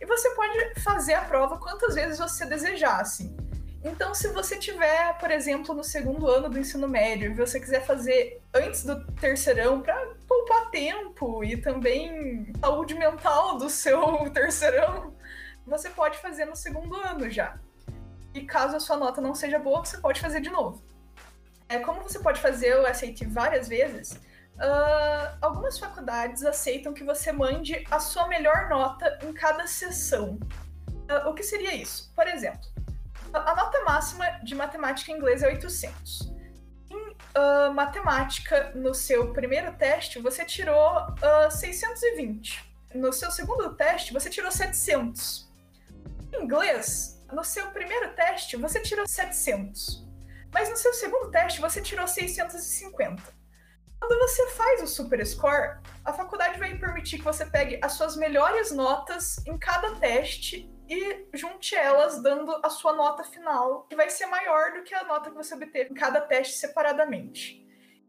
E 0.00 0.06
você 0.06 0.30
pode 0.30 0.80
fazer 0.80 1.14
a 1.14 1.22
prova 1.22 1.58
quantas 1.58 1.94
vezes 1.94 2.18
você 2.18 2.44
desejar, 2.44 3.00
assim. 3.00 3.36
Então, 3.84 4.14
se 4.14 4.28
você 4.28 4.56
tiver, 4.58 5.18
por 5.18 5.30
exemplo, 5.30 5.74
no 5.74 5.82
segundo 5.82 6.28
ano 6.28 6.48
do 6.48 6.58
ensino 6.58 6.88
médio 6.88 7.30
e 7.30 7.34
você 7.34 7.58
quiser 7.58 7.84
fazer 7.84 8.40
antes 8.54 8.84
do 8.84 9.04
terceirão 9.14 9.80
para 9.80 9.96
poupar 10.26 10.70
tempo 10.70 11.42
e 11.42 11.56
também 11.56 12.52
saúde 12.60 12.94
mental 12.94 13.58
do 13.58 13.68
seu 13.68 14.00
terceirão, 14.30 15.14
você 15.66 15.90
pode 15.90 16.18
fazer 16.18 16.44
no 16.44 16.54
segundo 16.54 16.94
ano 16.96 17.28
já. 17.28 17.58
E 18.34 18.42
caso 18.42 18.76
a 18.76 18.80
sua 18.80 18.96
nota 18.96 19.20
não 19.20 19.34
seja 19.34 19.58
boa, 19.58 19.84
você 19.84 19.98
pode 19.98 20.20
fazer 20.20 20.40
de 20.40 20.50
novo. 20.50 20.82
É, 21.68 21.78
como 21.78 22.02
você 22.02 22.18
pode 22.18 22.40
fazer 22.40 22.76
o 22.76 22.86
SAT 22.92 23.24
várias 23.26 23.68
vezes, 23.68 24.20
uh, 24.56 25.36
algumas 25.40 25.78
faculdades 25.78 26.44
aceitam 26.44 26.92
que 26.92 27.04
você 27.04 27.32
mande 27.32 27.84
a 27.90 27.98
sua 27.98 28.28
melhor 28.28 28.68
nota 28.68 29.18
em 29.22 29.32
cada 29.32 29.66
sessão. 29.66 30.38
Uh, 30.88 31.28
o 31.28 31.34
que 31.34 31.42
seria 31.42 31.74
isso? 31.74 32.12
Por 32.14 32.26
exemplo, 32.26 32.66
a 33.32 33.54
nota 33.54 33.82
máxima 33.84 34.26
de 34.42 34.54
matemática 34.54 35.10
em 35.10 35.16
inglês 35.16 35.42
é 35.42 35.48
800. 35.48 36.32
Em 36.90 36.96
uh, 36.96 37.72
matemática, 37.72 38.72
no 38.74 38.94
seu 38.94 39.32
primeiro 39.32 39.72
teste, 39.74 40.18
você 40.20 40.44
tirou 40.44 40.98
uh, 40.98 41.50
620. 41.50 42.72
No 42.94 43.12
seu 43.12 43.30
segundo 43.30 43.74
teste, 43.74 44.12
você 44.12 44.28
tirou 44.28 44.50
700. 44.50 45.50
Em 46.34 46.44
inglês, 46.44 47.24
no 47.32 47.42
seu 47.42 47.70
primeiro 47.70 48.14
teste, 48.14 48.56
você 48.56 48.80
tirou 48.80 49.06
700. 49.08 50.06
Mas 50.52 50.68
no 50.68 50.76
seu 50.76 50.92
segundo 50.92 51.30
teste, 51.30 51.60
você 51.60 51.80
tirou 51.80 52.06
650. 52.06 53.22
Quando 54.02 54.18
você 54.18 54.48
faz 54.48 54.82
o 54.82 54.86
Super 54.88 55.24
Score, 55.24 55.78
a 56.04 56.12
faculdade 56.12 56.58
vai 56.58 56.76
permitir 56.76 57.18
que 57.18 57.24
você 57.24 57.46
pegue 57.46 57.78
as 57.80 57.92
suas 57.92 58.16
melhores 58.16 58.72
notas 58.72 59.36
em 59.46 59.56
cada 59.56 59.94
teste 59.94 60.68
e 60.88 61.28
junte 61.32 61.76
elas 61.76 62.20
dando 62.20 62.50
a 62.64 62.68
sua 62.68 62.94
nota 62.94 63.22
final, 63.22 63.86
que 63.88 63.94
vai 63.94 64.10
ser 64.10 64.26
maior 64.26 64.72
do 64.72 64.82
que 64.82 64.92
a 64.92 65.04
nota 65.04 65.30
que 65.30 65.36
você 65.36 65.54
obteve 65.54 65.90
em 65.92 65.94
cada 65.94 66.20
teste 66.20 66.54
separadamente. 66.54 67.64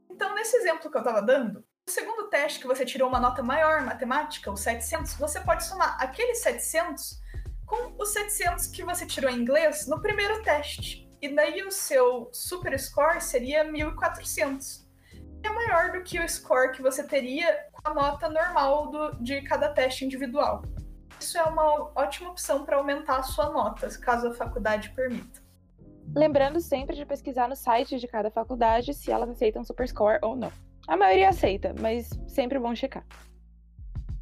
Então, 0.09 0.33
nesse 0.33 0.57
exemplo 0.57 0.89
que 0.89 0.97
eu 0.97 1.01
estava 1.01 1.21
dando, 1.21 1.63
no 1.85 1.93
segundo 1.93 2.27
teste 2.27 2.59
que 2.59 2.67
você 2.67 2.83
tirou 2.83 3.07
uma 3.07 3.19
nota 3.19 3.43
maior 3.43 3.79
em 3.79 3.85
matemática, 3.85 4.51
o 4.51 4.57
700, 4.57 5.13
você 5.13 5.41
pode 5.41 5.63
somar 5.63 5.95
aqueles 6.01 6.39
700 6.39 7.21
com 7.67 7.95
os 8.01 8.09
700 8.09 8.65
que 8.65 8.83
você 8.83 9.05
tirou 9.05 9.29
em 9.29 9.37
inglês 9.37 9.85
no 9.85 10.01
primeiro 10.01 10.41
teste. 10.41 11.07
E 11.21 11.29
daí 11.29 11.61
o 11.61 11.71
seu 11.71 12.31
super 12.33 12.77
score 12.79 13.21
seria 13.21 13.63
1400. 13.63 14.82
É 15.43 15.49
maior 15.49 15.91
do 15.91 16.01
que 16.01 16.19
o 16.19 16.27
score 16.27 16.71
que 16.71 16.81
você 16.81 17.03
teria 17.03 17.67
com 17.71 17.89
a 17.89 17.93
nota 17.93 18.29
normal 18.29 18.89
do, 18.89 19.23
de 19.23 19.41
cada 19.41 19.69
teste 19.69 20.05
individual 20.05 20.63
isso 21.23 21.37
é 21.37 21.43
uma 21.43 21.89
ótima 21.95 22.29
opção 22.29 22.65
para 22.65 22.77
aumentar 22.77 23.17
a 23.17 23.23
sua 23.23 23.49
nota, 23.49 23.87
caso 23.99 24.27
a 24.27 24.33
faculdade 24.33 24.89
permita. 24.89 25.41
Lembrando 26.13 26.59
sempre 26.59 26.95
de 26.95 27.05
pesquisar 27.05 27.47
no 27.47 27.55
site 27.55 27.97
de 27.97 28.07
cada 28.07 28.29
faculdade 28.29 28.93
se 28.93 29.09
elas 29.09 29.29
aceitam 29.29 29.63
Superscore 29.63 30.19
ou 30.21 30.35
não. 30.35 30.51
A 30.87 30.97
maioria 30.97 31.29
aceita, 31.29 31.73
mas 31.79 32.09
sempre 32.27 32.59
bom 32.59 32.75
checar. 32.75 33.05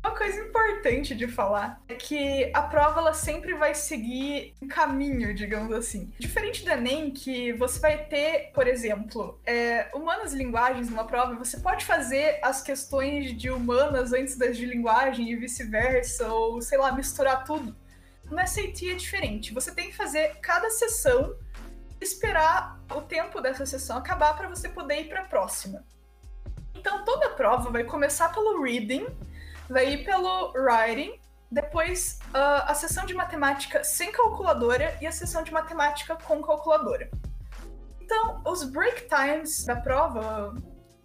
Uma 0.03 0.15
coisa 0.15 0.39
importante 0.39 1.13
de 1.13 1.27
falar 1.27 1.79
é 1.87 1.93
que 1.93 2.51
a 2.55 2.61
prova 2.63 3.01
ela 3.01 3.13
sempre 3.13 3.53
vai 3.53 3.75
seguir 3.75 4.55
um 4.59 4.67
caminho, 4.67 5.31
digamos 5.31 5.71
assim. 5.73 6.11
Diferente 6.17 6.65
do 6.65 6.71
Enem, 6.71 7.11
que 7.11 7.53
você 7.53 7.79
vai 7.79 8.05
ter, 8.05 8.51
por 8.51 8.67
exemplo, 8.67 9.39
é, 9.45 9.91
humanas 9.93 10.33
e 10.33 10.37
linguagens 10.37 10.89
numa 10.89 11.05
prova, 11.05 11.35
você 11.35 11.59
pode 11.59 11.85
fazer 11.85 12.39
as 12.41 12.63
questões 12.63 13.37
de 13.37 13.51
humanas 13.51 14.11
antes 14.11 14.35
das 14.35 14.57
de 14.57 14.65
linguagem 14.65 15.29
e 15.31 15.35
vice-versa, 15.35 16.33
ou 16.33 16.59
sei 16.63 16.79
lá, 16.79 16.91
misturar 16.91 17.43
tudo. 17.43 17.75
No 18.25 18.39
SAT 18.39 18.89
é 18.89 18.95
diferente. 18.95 19.53
Você 19.53 19.71
tem 19.71 19.91
que 19.91 19.95
fazer 19.95 20.37
cada 20.41 20.71
sessão, 20.71 21.35
esperar 21.99 22.79
o 22.89 23.01
tempo 23.01 23.39
dessa 23.39 23.67
sessão 23.67 23.97
acabar 23.97 24.35
para 24.35 24.49
você 24.49 24.67
poder 24.67 25.01
ir 25.01 25.09
para 25.09 25.21
a 25.21 25.25
próxima. 25.25 25.85
Então 26.73 27.05
toda 27.05 27.29
prova 27.29 27.69
vai 27.69 27.83
começar 27.83 28.29
pelo 28.29 28.63
reading 28.63 29.05
ir 29.79 30.03
pelo 30.03 30.53
writing, 30.53 31.19
depois 31.51 32.19
uh, 32.29 32.63
a 32.65 32.73
sessão 32.73 33.05
de 33.05 33.13
matemática 33.13 33.83
sem 33.83 34.11
calculadora 34.11 34.97
e 35.01 35.07
a 35.07 35.11
sessão 35.11 35.43
de 35.43 35.51
matemática 35.51 36.15
com 36.15 36.41
calculadora. 36.41 37.09
Então, 38.01 38.41
os 38.45 38.63
break 38.63 39.07
times 39.07 39.65
da 39.65 39.75
prova 39.75 40.53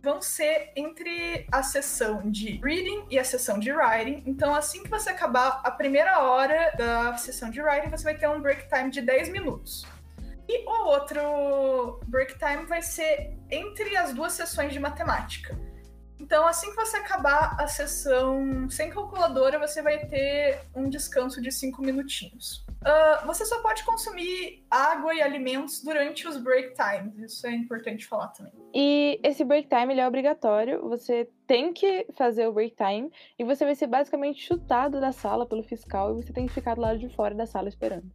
vão 0.03 0.23
ser 0.23 0.71
entre 0.77 1.47
a 1.51 1.63
sessão 1.63 2.31
de 2.31 2.61
reading 2.63 3.07
e 3.11 3.19
a 3.19 3.25
sessão 3.25 3.59
de 3.59 3.73
writing. 3.73 4.23
Então, 4.25 4.55
assim 4.55 4.85
que 4.85 4.89
você 4.89 5.11
acabar 5.11 5.61
a 5.65 5.71
primeira 5.71 6.21
hora 6.21 6.73
da 6.79 7.17
sessão 7.17 7.51
de 7.51 7.61
writing, 7.61 7.91
você 7.91 8.05
vai 8.05 8.17
ter 8.17 8.29
um 8.29 8.41
break 8.41 8.69
time 8.69 8.91
de 8.91 9.03
10 9.03 9.31
minutos. 9.31 9.85
E 10.49 10.65
o 10.65 10.87
outro 10.87 12.01
break 12.07 12.39
time 12.39 12.67
vai 12.67 12.83
ser 12.83 13.37
entre 13.51 13.97
as 13.97 14.15
duas 14.15 14.33
sessões 14.33 14.73
de 14.73 14.79
matemática. 14.79 15.59
Então, 16.19 16.47
assim 16.47 16.71
que 16.71 16.77
você 16.77 16.97
acabar 16.97 17.57
a 17.61 17.67
sessão 17.67 18.69
sem 18.71 18.91
calculadora, 18.91 19.59
você 19.59 19.83
vai 19.83 20.07
ter 20.07 20.63
um 20.75 20.89
descanso 20.89 21.41
de 21.41 21.51
5 21.53 21.83
minutinhos. 21.83 22.65
Uh, 22.83 23.27
você 23.27 23.45
só 23.45 23.61
pode 23.63 23.85
consumir 23.85 24.65
água 24.71 25.15
e 25.15 25.21
alimentos 25.21 25.83
durante 25.83 26.27
os 26.27 26.37
break 26.37 26.75
times. 26.75 27.33
Isso 27.33 27.47
é 27.47 27.51
importante 27.51 28.07
falar 28.07 28.29
também. 28.29 28.53
E 28.75 29.21
esse 29.23 29.45
break 29.45 29.69
time 29.69 29.93
ele 29.93 30.01
é 30.01 30.07
obrigatório. 30.07 30.89
Você 30.89 31.29
tem 31.47 31.73
que 31.73 32.07
fazer 32.17 32.47
o 32.47 32.53
break 32.53 32.77
time 32.77 33.11
e 33.39 33.45
você 33.45 33.65
vai 33.65 33.75
ser 33.75 33.87
basicamente 33.87 34.43
chutado 34.43 35.01
da 35.01 35.13
sala 35.13 35.47
pelo 35.47 35.63
fiscal 35.63 36.13
e 36.13 36.23
você 36.23 36.33
tem 36.33 36.47
que 36.47 36.53
ficar 36.53 36.75
do 36.75 36.81
lado 36.81 36.99
de 36.99 37.09
fora 37.09 37.35
da 37.35 37.47
sala 37.47 37.69
esperando. 37.69 38.11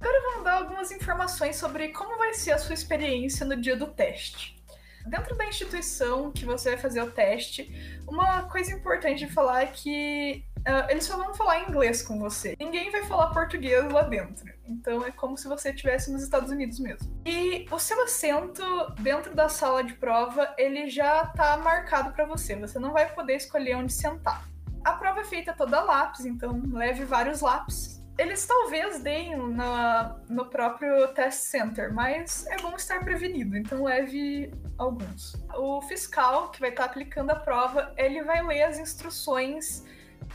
Agora 0.00 0.20
vamos 0.30 0.44
dar 0.44 0.58
algumas 0.58 0.90
informações 0.90 1.54
sobre 1.56 1.90
como 1.90 2.18
vai 2.18 2.34
ser 2.34 2.52
a 2.52 2.58
sua 2.58 2.74
experiência 2.74 3.46
no 3.46 3.56
dia 3.56 3.76
do 3.76 3.86
teste. 3.86 4.60
Dentro 5.06 5.36
da 5.36 5.46
instituição 5.46 6.30
que 6.30 6.44
você 6.44 6.70
vai 6.70 6.78
fazer 6.78 7.02
o 7.02 7.10
teste, 7.10 8.00
uma 8.06 8.42
coisa 8.44 8.72
importante 8.72 9.26
de 9.26 9.32
falar 9.32 9.62
é 9.62 9.66
que 9.66 10.44
uh, 10.60 10.90
eles 10.90 11.04
só 11.04 11.16
vão 11.16 11.34
falar 11.34 11.68
inglês 11.68 12.02
com 12.02 12.18
você. 12.18 12.56
Ninguém 12.58 12.90
vai 12.90 13.04
falar 13.04 13.30
português 13.30 13.90
lá 13.90 14.02
dentro. 14.02 14.52
Então 14.64 15.04
é 15.04 15.10
como 15.10 15.36
se 15.36 15.48
você 15.48 15.70
estivesse 15.70 16.12
nos 16.12 16.22
Estados 16.22 16.50
Unidos 16.50 16.78
mesmo. 16.78 17.12
E 17.26 17.66
o 17.70 17.78
seu 17.78 18.02
assento 18.02 18.62
dentro 19.00 19.34
da 19.34 19.48
sala 19.48 19.82
de 19.82 19.94
prova, 19.94 20.54
ele 20.56 20.88
já 20.88 21.22
está 21.22 21.56
marcado 21.56 22.12
para 22.12 22.24
você. 22.24 22.56
Você 22.56 22.78
não 22.78 22.92
vai 22.92 23.12
poder 23.12 23.36
escolher 23.36 23.76
onde 23.76 23.92
sentar. 23.92 24.48
A 24.84 24.92
prova 24.94 25.20
é 25.20 25.24
feita 25.24 25.52
toda 25.52 25.80
lápis, 25.80 26.24
então 26.24 26.60
leve 26.72 27.04
vários 27.04 27.40
lápis 27.40 28.01
eles 28.18 28.46
talvez 28.46 29.00
deem 29.00 29.36
na, 29.36 30.16
no 30.28 30.46
próprio 30.46 31.08
test 31.08 31.40
center, 31.40 31.92
mas 31.92 32.46
é 32.46 32.56
bom 32.58 32.74
estar 32.76 33.00
prevenido, 33.00 33.56
então 33.56 33.84
leve 33.84 34.52
alguns. 34.76 35.34
O 35.54 35.80
fiscal 35.82 36.50
que 36.50 36.60
vai 36.60 36.70
estar 36.70 36.84
aplicando 36.84 37.30
a 37.30 37.36
prova, 37.36 37.92
ele 37.96 38.22
vai 38.22 38.42
ler 38.42 38.64
as 38.64 38.78
instruções 38.78 39.84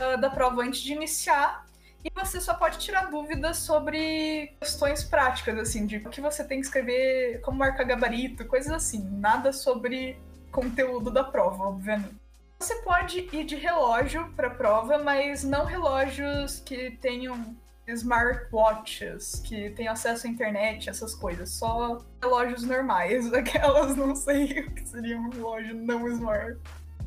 uh, 0.00 0.20
da 0.20 0.28
prova 0.28 0.62
antes 0.62 0.80
de 0.80 0.92
iniciar 0.92 1.66
e 2.04 2.10
você 2.14 2.40
só 2.40 2.54
pode 2.54 2.78
tirar 2.78 3.10
dúvidas 3.10 3.58
sobre 3.58 4.54
questões 4.60 5.02
práticas, 5.02 5.58
assim, 5.58 5.84
de 5.84 5.96
o 5.96 6.10
que 6.10 6.20
você 6.20 6.44
tem 6.44 6.60
que 6.60 6.66
escrever, 6.66 7.40
como 7.40 7.58
marcar 7.58 7.84
gabarito, 7.84 8.46
coisas 8.46 8.72
assim. 8.72 9.02
Nada 9.18 9.52
sobre 9.52 10.18
conteúdo 10.50 11.10
da 11.10 11.24
prova, 11.24 11.64
obviamente. 11.64 12.16
Você 12.58 12.76
pode 12.82 13.28
ir 13.32 13.44
de 13.44 13.56
relógio 13.56 14.32
para 14.34 14.48
a 14.48 14.54
prova, 14.54 14.98
mas 14.98 15.44
não 15.44 15.64
relógios 15.64 16.60
que 16.60 16.92
tenham 17.00 17.56
smartwatches 17.88 19.40
que 19.44 19.70
têm 19.70 19.88
acesso 19.88 20.26
à 20.26 20.30
internet, 20.30 20.88
essas 20.88 21.14
coisas. 21.14 21.50
Só 21.50 21.98
relógios 22.22 22.62
normais, 22.62 23.32
aquelas 23.34 23.96
não 23.96 24.14
sei 24.14 24.60
o 24.60 24.74
que 24.74 24.88
seria 24.88 25.18
um 25.18 25.30
relógio 25.30 25.74
não 25.74 26.06
smart. 26.08 26.58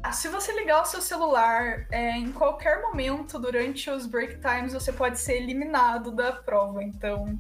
Ah, 0.04 0.12
se 0.12 0.28
você 0.30 0.52
ligar 0.54 0.82
o 0.82 0.86
seu 0.86 1.00
celular 1.00 1.86
é, 1.92 2.18
em 2.18 2.32
qualquer 2.32 2.82
momento 2.82 3.38
durante 3.38 3.88
os 3.90 4.08
break 4.08 4.40
times, 4.40 4.74
você 4.74 4.92
pode 4.92 5.20
ser 5.20 5.34
eliminado 5.34 6.12
da 6.12 6.32
prova, 6.32 6.84
então 6.84 7.38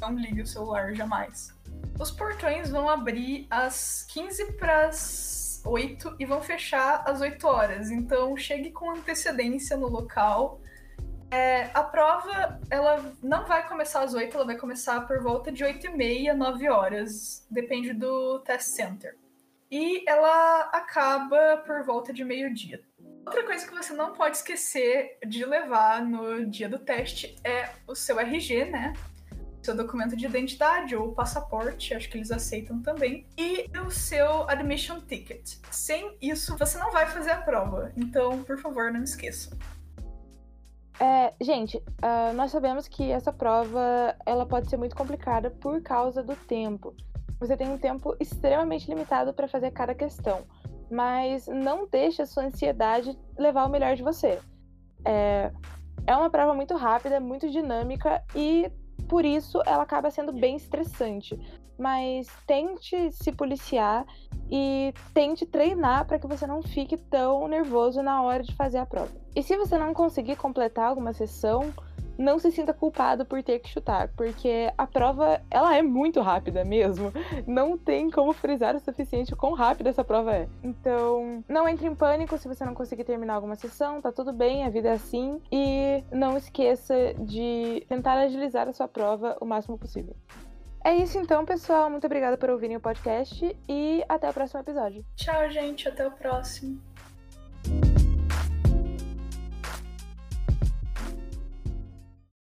não 0.00 0.14
ligue 0.14 0.42
o 0.42 0.46
celular 0.46 0.94
jamais. 0.94 1.52
Os 1.98 2.12
portões 2.12 2.70
vão 2.70 2.88
abrir 2.88 3.48
às 3.50 4.04
15 4.08 4.52
para 4.52 4.86
as 4.86 5.60
8 5.64 6.16
e 6.20 6.24
vão 6.24 6.40
fechar 6.40 7.02
às 7.04 7.20
8 7.20 7.44
horas, 7.44 7.90
então 7.90 8.36
chegue 8.36 8.70
com 8.70 8.92
antecedência 8.92 9.76
no 9.76 9.88
local 9.88 10.60
É, 11.30 11.70
a 11.74 11.82
prova, 11.82 12.60
ela 12.70 13.12
não 13.22 13.46
vai 13.46 13.66
começar 13.68 14.02
às 14.02 14.14
8, 14.14 14.34
ela 14.34 14.46
vai 14.46 14.56
começar 14.56 15.00
por 15.06 15.20
volta 15.20 15.50
de 15.50 15.64
8 15.64 15.86
e 15.86 15.96
meia, 15.96 16.34
9 16.34 16.68
horas. 16.68 17.46
Depende 17.50 17.92
do 17.92 18.38
test 18.40 18.68
center. 18.68 19.16
E 19.70 20.08
ela 20.08 20.70
acaba 20.72 21.56
por 21.66 21.82
volta 21.84 22.12
de 22.12 22.24
meio-dia. 22.24 22.80
Outra 23.26 23.44
coisa 23.44 23.66
que 23.66 23.74
você 23.74 23.92
não 23.92 24.12
pode 24.12 24.36
esquecer 24.36 25.18
de 25.26 25.44
levar 25.44 26.00
no 26.00 26.46
dia 26.46 26.68
do 26.68 26.78
teste 26.78 27.36
é 27.42 27.70
o 27.84 27.94
seu 27.94 28.20
RG, 28.20 28.66
né? 28.66 28.92
Seu 29.60 29.74
documento 29.74 30.16
de 30.16 30.26
identidade 30.26 30.94
ou 30.94 31.12
passaporte, 31.12 31.92
acho 31.92 32.08
que 32.08 32.18
eles 32.18 32.30
aceitam 32.30 32.80
também, 32.80 33.26
e 33.36 33.68
o 33.84 33.90
seu 33.90 34.48
admission 34.48 35.00
ticket. 35.00 35.56
Sem 35.72 36.16
isso, 36.22 36.56
você 36.56 36.78
não 36.78 36.92
vai 36.92 37.06
fazer 37.08 37.32
a 37.32 37.42
prova. 37.42 37.92
Então, 37.96 38.44
por 38.44 38.58
favor, 38.58 38.92
não 38.92 39.02
esqueça. 39.02 39.58
É, 40.98 41.34
gente, 41.40 41.76
uh, 41.76 42.32
nós 42.34 42.50
sabemos 42.50 42.88
que 42.88 43.10
essa 43.10 43.32
prova 43.32 44.16
ela 44.24 44.46
pode 44.46 44.68
ser 44.68 44.76
muito 44.76 44.96
complicada 44.96 45.50
por 45.50 45.82
causa 45.82 46.22
do 46.22 46.34
tempo. 46.34 46.94
Você 47.38 47.56
tem 47.56 47.68
um 47.68 47.76
tempo 47.76 48.16
extremamente 48.18 48.88
limitado 48.88 49.34
para 49.34 49.46
fazer 49.46 49.70
cada 49.72 49.94
questão 49.94 50.44
mas 50.90 51.46
não 51.46 51.86
deixe 51.86 52.22
a 52.22 52.26
sua 52.26 52.44
ansiedade 52.44 53.18
levar 53.36 53.64
o 53.66 53.70
melhor 53.70 53.96
de 53.96 54.02
você. 54.02 54.38
É, 55.04 55.52
é 56.06 56.16
uma 56.16 56.30
prova 56.30 56.54
muito 56.54 56.74
rápida, 56.76 57.20
muito 57.20 57.50
dinâmica 57.50 58.22
e 58.34 58.70
por 59.08 59.24
isso 59.24 59.60
ela 59.66 59.82
acaba 59.82 60.10
sendo 60.10 60.32
bem 60.32 60.56
estressante. 60.56 61.38
Mas 61.78 62.28
tente 62.46 63.12
se 63.12 63.32
policiar 63.32 64.06
e 64.50 64.94
tente 65.12 65.44
treinar 65.44 66.06
para 66.06 66.18
que 66.18 66.26
você 66.26 66.46
não 66.46 66.62
fique 66.62 66.96
tão 66.96 67.46
nervoso 67.48 68.02
na 68.02 68.22
hora 68.22 68.42
de 68.42 68.54
fazer 68.54 68.78
a 68.78 68.86
prova. 68.86 69.10
E 69.34 69.42
se 69.42 69.56
você 69.56 69.76
não 69.76 69.92
conseguir 69.92 70.36
completar 70.36 70.88
alguma 70.88 71.12
sessão, 71.12 71.72
não 72.18 72.38
se 72.38 72.50
sinta 72.50 72.72
culpado 72.72 73.24
por 73.24 73.42
ter 73.42 73.58
que 73.58 73.68
chutar, 73.68 74.08
porque 74.16 74.72
a 74.76 74.86
prova, 74.86 75.40
ela 75.50 75.76
é 75.76 75.82
muito 75.82 76.20
rápida 76.20 76.64
mesmo. 76.64 77.12
Não 77.46 77.76
tem 77.76 78.10
como 78.10 78.32
frisar 78.32 78.74
o 78.74 78.80
suficiente 78.80 79.34
o 79.34 79.36
quão 79.36 79.52
rápida 79.52 79.90
essa 79.90 80.04
prova 80.04 80.34
é. 80.34 80.48
Então, 80.62 81.44
não 81.48 81.68
entre 81.68 81.86
em 81.86 81.94
pânico 81.94 82.38
se 82.38 82.48
você 82.48 82.64
não 82.64 82.74
conseguir 82.74 83.04
terminar 83.04 83.34
alguma 83.34 83.54
sessão, 83.54 84.00
tá 84.00 84.10
tudo 84.10 84.32
bem, 84.32 84.64
a 84.64 84.70
vida 84.70 84.88
é 84.88 84.92
assim. 84.92 85.40
E 85.52 86.02
não 86.10 86.36
esqueça 86.36 86.94
de 87.18 87.84
tentar 87.88 88.14
agilizar 88.18 88.68
a 88.68 88.72
sua 88.72 88.88
prova 88.88 89.36
o 89.40 89.44
máximo 89.44 89.78
possível. 89.78 90.16
É 90.86 90.94
isso 90.94 91.18
então, 91.18 91.44
pessoal. 91.44 91.90
Muito 91.90 92.06
obrigada 92.06 92.38
por 92.38 92.48
ouvirem 92.48 92.76
o 92.76 92.80
podcast 92.80 93.56
e 93.68 94.04
até 94.08 94.30
o 94.30 94.32
próximo 94.32 94.60
episódio. 94.60 95.04
Tchau, 95.16 95.50
gente. 95.50 95.88
Até 95.88 96.06
o 96.06 96.12
próximo. 96.12 96.80